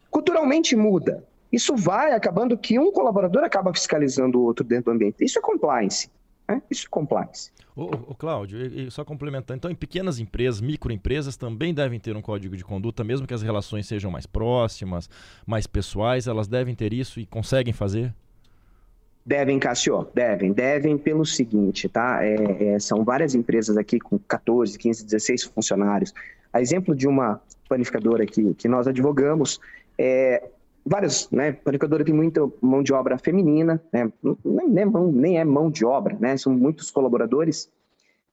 Culturalmente 0.09 0.75
muda. 0.75 1.23
Isso 1.51 1.75
vai 1.75 2.13
acabando 2.13 2.57
que 2.57 2.79
um 2.79 2.91
colaborador 2.91 3.43
acaba 3.43 3.71
fiscalizando 3.71 4.39
o 4.39 4.43
outro 4.43 4.65
dentro 4.65 4.85
do 4.85 4.95
ambiente. 4.95 5.23
Isso 5.23 5.37
é 5.37 5.41
compliance. 5.41 6.09
Né? 6.47 6.61
Isso 6.69 6.85
é 6.87 6.89
compliance. 6.89 7.51
Ô, 7.75 7.83
ô 7.83 8.15
Cláudio, 8.15 8.59
e, 8.59 8.87
e 8.87 8.91
só 8.91 9.03
complementando, 9.03 9.57
então 9.57 9.71
em 9.71 9.75
pequenas 9.75 10.19
empresas, 10.19 10.61
microempresas 10.61 11.35
também 11.35 11.73
devem 11.73 11.99
ter 11.99 12.15
um 12.15 12.21
código 12.21 12.55
de 12.55 12.63
conduta, 12.63 13.03
mesmo 13.03 13.25
que 13.25 13.33
as 13.33 13.41
relações 13.41 13.87
sejam 13.87 14.11
mais 14.11 14.25
próximas, 14.25 15.09
mais 15.45 15.65
pessoais, 15.65 16.27
elas 16.27 16.47
devem 16.47 16.75
ter 16.75 16.93
isso 16.93 17.19
e 17.19 17.25
conseguem 17.25 17.73
fazer? 17.73 18.13
Devem, 19.25 19.57
Cássio, 19.57 20.05
devem. 20.13 20.51
Devem 20.51 20.97
pelo 20.97 21.25
seguinte, 21.25 21.87
tá? 21.87 22.19
É, 22.23 22.73
é, 22.73 22.79
são 22.79 23.05
várias 23.05 23.33
empresas 23.33 23.77
aqui 23.77 23.97
com 23.97 24.19
14, 24.19 24.77
15, 24.77 25.05
16 25.05 25.43
funcionários. 25.43 26.13
A 26.51 26.61
exemplo 26.61 26.93
de 26.93 27.07
uma 27.07 27.41
panificadora 27.69 28.25
que, 28.25 28.53
que 28.55 28.67
nós 28.67 28.85
advogamos, 28.85 29.61
é, 29.97 30.43
várias, 30.85 31.29
né? 31.31 31.51
Panificadora 31.51 32.03
tem 32.03 32.13
muita 32.13 32.41
mão 32.61 32.83
de 32.83 32.93
obra 32.93 33.17
feminina, 33.17 33.81
né? 33.91 34.11
Nem, 34.43 34.67
nem, 34.69 34.85
mão, 34.85 35.11
nem 35.11 35.39
é 35.39 35.45
mão 35.45 35.69
de 35.69 35.85
obra, 35.85 36.17
né? 36.19 36.35
São 36.37 36.53
muitos 36.53 36.91
colaboradores 36.91 37.69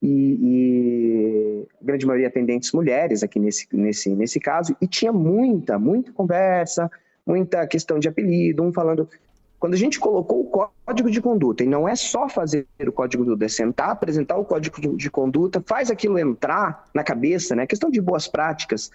e, 0.02 0.38
e 0.40 1.68
a 1.80 1.84
grande 1.84 2.06
maioria 2.06 2.28
atendentes 2.28 2.72
mulheres 2.72 3.22
aqui 3.22 3.38
nesse, 3.38 3.68
nesse, 3.72 4.10
nesse 4.10 4.40
caso, 4.40 4.74
e 4.80 4.86
tinha 4.86 5.12
muita, 5.12 5.78
muita 5.78 6.12
conversa, 6.12 6.90
muita 7.26 7.66
questão 7.66 7.98
de 7.98 8.08
apelido, 8.08 8.62
um 8.62 8.72
falando. 8.72 9.08
Quando 9.58 9.74
a 9.74 9.76
gente 9.76 10.00
colocou 10.00 10.40
o 10.40 10.70
código 10.86 11.10
de 11.10 11.20
conduta, 11.20 11.62
e 11.62 11.66
não 11.66 11.86
é 11.86 11.94
só 11.94 12.30
fazer 12.30 12.66
o 12.80 12.90
código 12.90 13.22
de 13.22 13.28
conduta, 13.28 13.44
é 13.44 13.48
sentar, 13.48 13.90
apresentar 13.90 14.36
o 14.38 14.44
código 14.44 14.96
de 14.96 15.10
conduta, 15.10 15.62
faz 15.66 15.90
aquilo 15.90 16.18
entrar 16.18 16.88
na 16.94 17.04
cabeça, 17.04 17.54
né? 17.54 17.66
Questão 17.66 17.90
de 17.90 18.00
boas 18.00 18.26
práticas, 18.26 18.90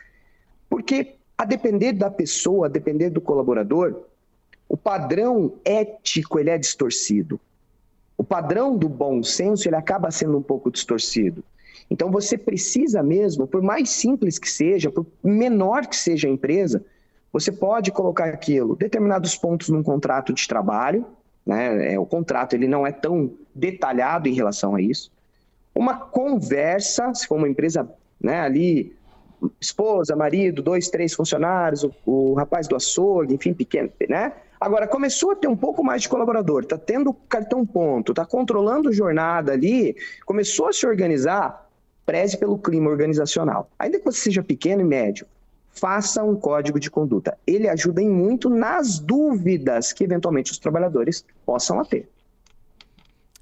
porque 0.67 1.17
a 1.37 1.45
depender 1.45 1.93
da 1.93 2.09
pessoa, 2.09 2.67
a 2.67 2.69
depender 2.69 3.09
do 3.09 3.21
colaborador, 3.21 4.03
o 4.67 4.77
padrão 4.77 5.53
ético 5.63 6.39
ele 6.39 6.49
é 6.49 6.57
distorcido. 6.57 7.39
O 8.17 8.23
padrão 8.23 8.77
do 8.77 8.87
bom 8.87 9.21
senso 9.21 9.67
ele 9.67 9.75
acaba 9.75 10.09
sendo 10.11 10.37
um 10.37 10.41
pouco 10.41 10.71
distorcido. 10.71 11.43
Então 11.89 12.09
você 12.09 12.37
precisa 12.37 13.03
mesmo, 13.03 13.45
por 13.45 13.61
mais 13.61 13.89
simples 13.89 14.39
que 14.39 14.49
seja, 14.49 14.89
por 14.89 15.05
menor 15.23 15.85
que 15.85 15.95
seja 15.95 16.27
a 16.27 16.31
empresa, 16.31 16.83
você 17.31 17.51
pode 17.51 17.91
colocar 17.91 18.29
aquilo, 18.29 18.75
determinados 18.75 19.35
pontos 19.35 19.69
num 19.69 19.83
contrato 19.83 20.33
de 20.33 20.47
trabalho, 20.47 21.05
né? 21.45 21.93
É, 21.93 21.99
o 21.99 22.05
contrato 22.05 22.53
ele 22.53 22.67
não 22.67 22.87
é 22.87 22.91
tão 22.91 23.31
detalhado 23.53 24.27
em 24.27 24.33
relação 24.33 24.73
a 24.73 24.81
isso. 24.81 25.11
Uma 25.75 25.95
conversa, 25.97 27.13
se 27.13 27.27
for 27.27 27.35
uma 27.35 27.49
empresa 27.49 27.87
né, 28.19 28.39
ali 28.39 28.95
esposa, 29.59 30.15
marido, 30.15 30.61
dois, 30.61 30.89
três 30.89 31.13
funcionários, 31.13 31.83
o, 31.83 31.93
o, 32.05 32.33
rapaz 32.33 32.67
do 32.67 32.75
açougue, 32.75 33.35
enfim, 33.35 33.53
pequeno, 33.53 33.91
né? 34.09 34.33
Agora, 34.59 34.87
começou 34.87 35.31
a 35.31 35.35
ter 35.35 35.47
um 35.47 35.55
pouco 35.55 35.83
mais 35.83 36.01
de 36.03 36.09
colaborador, 36.09 36.63
está 36.63 36.77
tendo 36.77 37.13
cartão 37.13 37.65
ponto, 37.65 38.11
está 38.11 38.25
controlando 38.25 38.91
jornada 38.91 39.51
ali, 39.51 39.95
começou 40.25 40.69
a 40.69 40.73
se 40.73 40.87
organizar, 40.87 41.69
preze 42.05 42.37
pelo 42.37 42.57
clima 42.57 42.89
organizacional. 42.89 43.69
Ainda 43.77 43.99
que 43.99 44.05
você 44.05 44.19
seja 44.19 44.41
pequeno 44.41 44.81
e 44.81 44.85
médio, 44.85 45.27
faça 45.75 46.23
um 46.23 46.35
código 46.35 46.79
de 46.79 46.89
conduta. 46.89 47.37
Ele 47.45 47.67
ajuda 47.67 48.01
em 48.01 48.09
muito 48.09 48.49
nas 48.49 48.97
dúvidas 48.97 49.91
que 49.91 50.03
eventualmente 50.03 50.51
os 50.51 50.57
trabalhadores 50.57 51.25
possam 51.45 51.83
ter. 51.83 52.09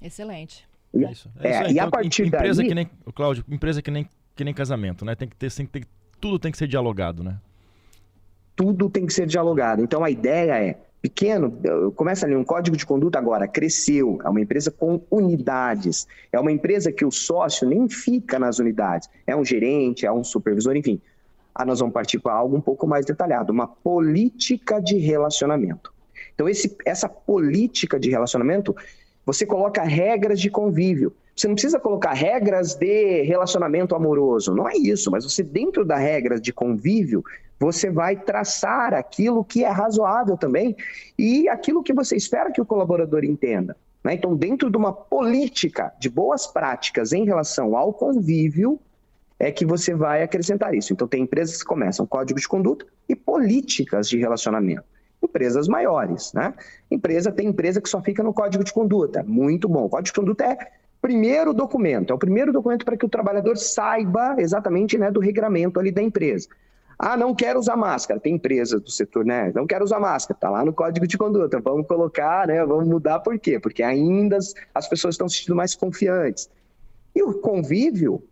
Excelente. 0.02 0.66
É 0.92 1.10
isso. 1.10 1.30
É, 1.40 1.48
é 1.48 1.50
isso 1.50 1.70
e 1.70 1.72
então, 1.72 1.88
a 1.88 1.90
partir 1.90 2.26
empresa 2.26 2.60
daí... 2.60 2.68
que 2.68 2.74
nem, 2.74 2.90
Cláudio, 3.14 3.44
empresa 3.48 3.80
que 3.80 3.90
nem 3.90 4.08
que 4.34 4.44
nem 4.44 4.54
casamento, 4.54 5.04
né? 5.04 5.14
Tem 5.14 5.28
que 5.28 5.36
ter, 5.36 5.52
tem 5.52 5.66
que 5.66 5.72
ter, 5.72 5.86
tudo 6.20 6.38
tem 6.38 6.50
que 6.50 6.58
ser 6.58 6.66
dialogado, 6.66 7.22
né? 7.22 7.38
Tudo 8.56 8.88
tem 8.88 9.06
que 9.06 9.12
ser 9.12 9.26
dialogado. 9.26 9.82
Então 9.82 10.04
a 10.04 10.10
ideia 10.10 10.54
é 10.54 10.78
pequeno, 11.04 11.52
começa 11.94 12.24
ali 12.24 12.34
um 12.34 12.42
código 12.42 12.74
de 12.76 12.86
conduta 12.86 13.18
agora, 13.18 13.46
cresceu, 13.46 14.18
é 14.24 14.28
uma 14.28 14.40
empresa 14.40 14.70
com 14.70 15.02
unidades, 15.10 16.08
é 16.32 16.40
uma 16.40 16.50
empresa 16.50 16.90
que 16.90 17.04
o 17.04 17.10
sócio 17.10 17.68
nem 17.68 17.86
fica 17.90 18.38
nas 18.38 18.58
unidades, 18.58 19.10
é 19.26 19.36
um 19.36 19.44
gerente, 19.44 20.06
é 20.06 20.10
um 20.10 20.24
supervisor, 20.24 20.74
enfim. 20.74 20.98
Ah, 21.54 21.62
nós 21.64 21.80
vamos 21.80 21.92
partir 21.92 22.18
para 22.18 22.32
algo 22.32 22.56
um 22.56 22.60
pouco 22.60 22.86
mais 22.86 23.04
detalhado, 23.04 23.52
uma 23.52 23.66
política 23.66 24.80
de 24.80 24.96
relacionamento. 24.96 25.92
Então 26.34 26.48
esse, 26.48 26.74
essa 26.86 27.06
política 27.06 28.00
de 28.00 28.08
relacionamento, 28.08 28.74
você 29.26 29.44
coloca 29.44 29.82
regras 29.82 30.40
de 30.40 30.48
convívio. 30.48 31.14
Você 31.36 31.48
não 31.48 31.54
precisa 31.54 31.80
colocar 31.80 32.12
regras 32.12 32.74
de 32.74 33.22
relacionamento 33.22 33.94
amoroso, 33.94 34.54
não 34.54 34.68
é 34.68 34.76
isso, 34.76 35.10
mas 35.10 35.24
você, 35.24 35.42
dentro 35.42 35.84
das 35.84 35.98
regras 35.98 36.40
de 36.40 36.52
convívio, 36.52 37.24
você 37.58 37.90
vai 37.90 38.16
traçar 38.16 38.94
aquilo 38.94 39.44
que 39.44 39.64
é 39.64 39.68
razoável 39.68 40.36
também 40.36 40.76
e 41.18 41.48
aquilo 41.48 41.82
que 41.82 41.92
você 41.92 42.14
espera 42.16 42.52
que 42.52 42.60
o 42.60 42.66
colaborador 42.66 43.24
entenda. 43.24 43.76
Né? 44.02 44.14
Então, 44.14 44.36
dentro 44.36 44.70
de 44.70 44.76
uma 44.76 44.92
política 44.92 45.92
de 45.98 46.08
boas 46.08 46.46
práticas 46.46 47.12
em 47.12 47.24
relação 47.24 47.76
ao 47.76 47.92
convívio, 47.92 48.78
é 49.38 49.50
que 49.50 49.64
você 49.64 49.94
vai 49.94 50.22
acrescentar 50.22 50.74
isso. 50.74 50.92
Então, 50.92 51.08
tem 51.08 51.22
empresas 51.22 51.58
que 51.58 51.64
começam 51.64 52.06
código 52.06 52.38
de 52.38 52.46
conduta 52.46 52.86
e 53.08 53.16
políticas 53.16 54.08
de 54.08 54.18
relacionamento. 54.18 54.84
empresas 55.22 55.66
maiores, 55.66 56.32
né? 56.34 56.52
Empresa 56.90 57.32
tem 57.32 57.48
empresa 57.48 57.80
que 57.80 57.88
só 57.88 58.00
fica 58.02 58.22
no 58.22 58.32
código 58.34 58.62
de 58.62 58.72
conduta. 58.72 59.22
Muito 59.22 59.66
bom. 59.66 59.86
O 59.86 59.88
código 59.88 60.14
de 60.14 60.20
conduta 60.20 60.44
é 60.44 60.70
primeiro 61.04 61.52
documento, 61.52 62.10
é 62.10 62.16
o 62.16 62.18
primeiro 62.18 62.50
documento 62.50 62.82
para 62.82 62.96
que 62.96 63.04
o 63.04 63.08
trabalhador 63.10 63.58
saiba 63.58 64.36
exatamente 64.38 64.96
né, 64.96 65.10
do 65.10 65.20
regramento 65.20 65.78
ali 65.78 65.92
da 65.92 66.02
empresa. 66.02 66.48
Ah, 66.98 67.14
não 67.14 67.34
quero 67.34 67.58
usar 67.58 67.76
máscara. 67.76 68.18
Tem 68.18 68.36
empresas 68.36 68.80
do 68.80 68.90
setor, 68.90 69.22
né? 69.22 69.52
Não 69.54 69.66
quero 69.66 69.84
usar 69.84 70.00
máscara. 70.00 70.34
Está 70.34 70.48
lá 70.48 70.64
no 70.64 70.72
código 70.72 71.06
de 71.06 71.18
conduta. 71.18 71.60
Vamos 71.60 71.86
colocar, 71.86 72.46
né? 72.46 72.64
Vamos 72.64 72.88
mudar 72.88 73.20
por 73.20 73.38
quê? 73.38 73.60
Porque 73.60 73.82
ainda 73.82 74.38
as 74.74 74.88
pessoas 74.88 75.14
estão 75.14 75.28
se 75.28 75.36
sentindo 75.36 75.54
mais 75.54 75.74
confiantes. 75.74 76.48
E 77.14 77.22
o 77.22 77.34
convívio, 77.34 78.26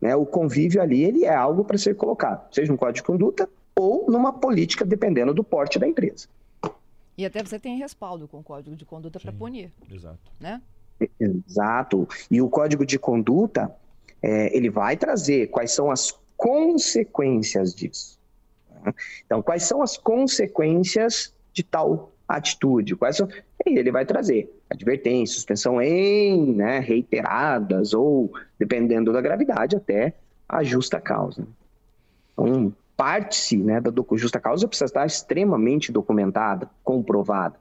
né? 0.00 0.16
O 0.16 0.24
convívio 0.24 0.80
ali, 0.80 1.04
ele 1.04 1.26
é 1.26 1.34
algo 1.34 1.62
para 1.62 1.76
ser 1.76 1.94
colocado, 1.94 2.50
seja 2.54 2.72
no 2.72 2.78
código 2.78 2.94
de 2.94 3.02
conduta 3.02 3.46
ou 3.76 4.10
numa 4.10 4.32
política, 4.32 4.82
dependendo 4.82 5.34
do 5.34 5.44
porte 5.44 5.78
da 5.78 5.86
empresa. 5.86 6.26
E 7.18 7.26
até 7.26 7.44
você 7.44 7.58
tem 7.58 7.76
respaldo 7.76 8.26
com 8.26 8.38
o 8.38 8.42
código 8.42 8.74
de 8.74 8.86
conduta 8.86 9.20
para 9.20 9.32
punir. 9.32 9.70
Exato. 9.90 10.18
Né? 10.40 10.62
Exato. 11.18 12.08
E 12.30 12.40
o 12.40 12.48
código 12.48 12.84
de 12.84 12.98
conduta, 12.98 13.74
é, 14.22 14.56
ele 14.56 14.70
vai 14.70 14.96
trazer 14.96 15.48
quais 15.48 15.72
são 15.72 15.90
as 15.90 16.18
consequências 16.36 17.74
disso. 17.74 18.18
Né? 18.70 18.92
Então, 19.26 19.42
quais 19.42 19.64
são 19.64 19.82
as 19.82 19.96
consequências 19.96 21.34
de 21.52 21.62
tal 21.62 22.12
atitude? 22.26 22.96
Quais 22.96 23.16
são... 23.16 23.28
Ele 23.64 23.90
vai 23.90 24.06
trazer 24.06 24.52
advertência, 24.70 25.34
suspensão 25.34 25.80
em 25.80 26.54
né, 26.54 26.78
reiteradas 26.78 27.92
ou, 27.92 28.32
dependendo 28.58 29.12
da 29.12 29.20
gravidade, 29.20 29.76
até 29.76 30.14
a 30.48 30.62
justa 30.62 31.00
causa. 31.00 31.46
Então, 32.32 32.72
parte 32.96 33.56
né, 33.56 33.80
da 33.80 33.92
justa 34.16 34.40
causa 34.40 34.66
precisa 34.66 34.86
estar 34.86 35.06
extremamente 35.06 35.92
documentada, 35.92 36.70
comprovada. 36.82 37.56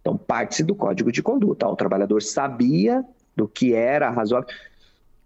Então, 0.00 0.16
parte-se 0.16 0.62
do 0.62 0.74
código 0.74 1.12
de 1.12 1.22
conduta. 1.22 1.68
O 1.68 1.76
trabalhador 1.76 2.22
sabia 2.22 3.04
do 3.36 3.46
que 3.46 3.74
era 3.74 4.10
razoável 4.10 4.48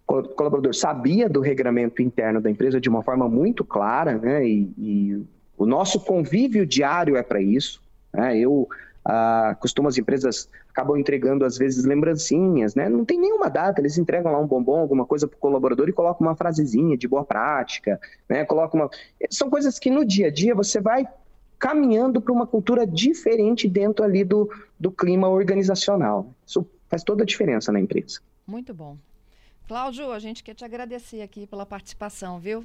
o 0.07 0.23
colaborador 0.23 0.73
sabia 0.73 1.27
do 1.27 1.41
regramento 1.41 2.01
interno 2.01 2.39
da 2.39 2.49
empresa 2.49 2.79
de 2.79 2.87
uma 2.87 3.01
forma 3.01 3.27
muito 3.27 3.65
clara, 3.65 4.17
né? 4.17 4.47
E, 4.47 4.71
e 4.77 5.25
o 5.57 5.65
nosso 5.65 5.99
convívio 5.99 6.65
diário 6.65 7.17
é 7.17 7.23
para 7.23 7.41
isso. 7.41 7.81
Né? 8.13 8.37
Eu 8.37 8.67
ah, 9.03 9.55
costumo 9.59 9.87
as 9.87 9.97
empresas 9.97 10.47
acabam 10.69 10.97
entregando 10.97 11.43
às 11.43 11.57
vezes 11.57 11.85
lembrancinhas, 11.85 12.75
né? 12.75 12.87
Não 12.87 13.03
tem 13.03 13.19
nenhuma 13.19 13.49
data, 13.49 13.81
eles 13.81 13.97
entregam 13.97 14.31
lá 14.31 14.39
um 14.39 14.45
bombom, 14.47 14.79
alguma 14.79 15.05
coisa 15.05 15.27
para 15.27 15.37
o 15.37 15.39
colaborador 15.39 15.89
e 15.89 15.93
colocam 15.93 16.27
uma 16.27 16.35
frasezinha 16.35 16.95
de 16.97 17.07
boa 17.07 17.23
prática, 17.23 17.99
né? 18.29 18.45
Coloca 18.45 18.77
uma, 18.77 18.89
são 19.31 19.49
coisas 19.49 19.79
que 19.79 19.89
no 19.89 20.05
dia 20.05 20.27
a 20.27 20.31
dia 20.31 20.53
você 20.53 20.79
vai 20.79 21.07
caminhando 21.65 22.21
para 22.21 22.31
uma 22.31 22.45
cultura 22.45 22.85
diferente 22.85 23.67
dentro 23.67 24.05
ali 24.05 24.23
do, 24.23 24.47
do 24.79 24.91
clima 24.91 25.27
organizacional. 25.27 26.31
Isso 26.45 26.63
faz 26.87 27.03
toda 27.03 27.23
a 27.23 27.25
diferença 27.25 27.71
na 27.71 27.79
empresa. 27.79 28.19
Muito 28.45 28.71
bom. 28.71 28.95
Cláudio, 29.67 30.11
a 30.11 30.19
gente 30.19 30.43
quer 30.43 30.53
te 30.53 30.63
agradecer 30.63 31.23
aqui 31.23 31.47
pela 31.47 31.65
participação, 31.65 32.39
viu? 32.39 32.63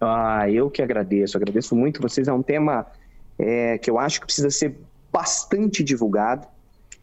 Ah, 0.00 0.48
eu 0.48 0.70
que 0.70 0.80
agradeço, 0.80 1.36
agradeço 1.36 1.74
muito 1.74 2.00
vocês. 2.00 2.28
É 2.28 2.32
um 2.32 2.40
tema 2.40 2.86
é, 3.36 3.76
que 3.78 3.90
eu 3.90 3.98
acho 3.98 4.20
que 4.20 4.26
precisa 4.26 4.48
ser 4.48 4.78
bastante 5.12 5.82
divulgado. 5.82 6.46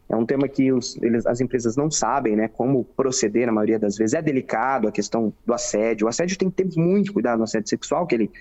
É 0.08 0.16
um 0.16 0.26
tema 0.26 0.48
que 0.48 0.72
os, 0.72 0.96
eles, 1.04 1.26
as 1.28 1.42
empresas 1.42 1.76
não 1.76 1.92
sabem 1.92 2.38
né, 2.38 2.48
como 2.48 2.86
proceder 2.86 3.46
na 3.48 3.52
maioria 3.52 3.78
das 3.78 3.98
vezes. 3.98 4.14
É 4.14 4.22
delicado 4.22 4.88
a 4.88 4.94
questão 4.94 5.34
do 5.46 5.54
assédio. 5.54 6.08
O 6.08 6.10
assédio 6.10 6.38
tem 6.38 6.50
que 6.50 6.64
ter 6.64 6.80
muito 6.80 7.12
cuidado 7.12 7.40
no 7.40 7.44
assédio 7.44 7.68
sexual, 7.68 8.08
que 8.08 8.16
ele, 8.16 8.32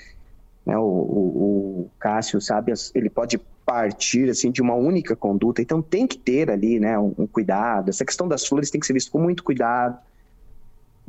né, 0.69 0.79
o, 0.79 0.83
o, 0.83 1.81
o 1.81 1.91
Cássio 1.99 2.41
sabe, 2.41 2.73
ele 2.95 3.11
pode 3.11 3.39
partir 3.67 4.31
assim 4.31 4.51
de 4.51 4.63
uma 4.63 4.75
única 4.75 5.17
conduta. 5.17 5.61
Então 5.61 5.83
tem 5.83 6.07
que 6.07 6.19
ter 6.19 6.51
ali 6.51 6.79
né, 6.79 6.99
um, 6.99 7.15
um 7.19 7.27
cuidado. 7.27 7.89
Essa 7.89 8.05
questão 8.05 8.29
das 8.29 8.47
flores 8.47 8.71
tem 8.71 8.81
que 8.81 8.87
ser 8.87 8.93
visto 8.93 9.11
com 9.11 9.19
muito 9.19 9.43
cuidado 9.43 9.99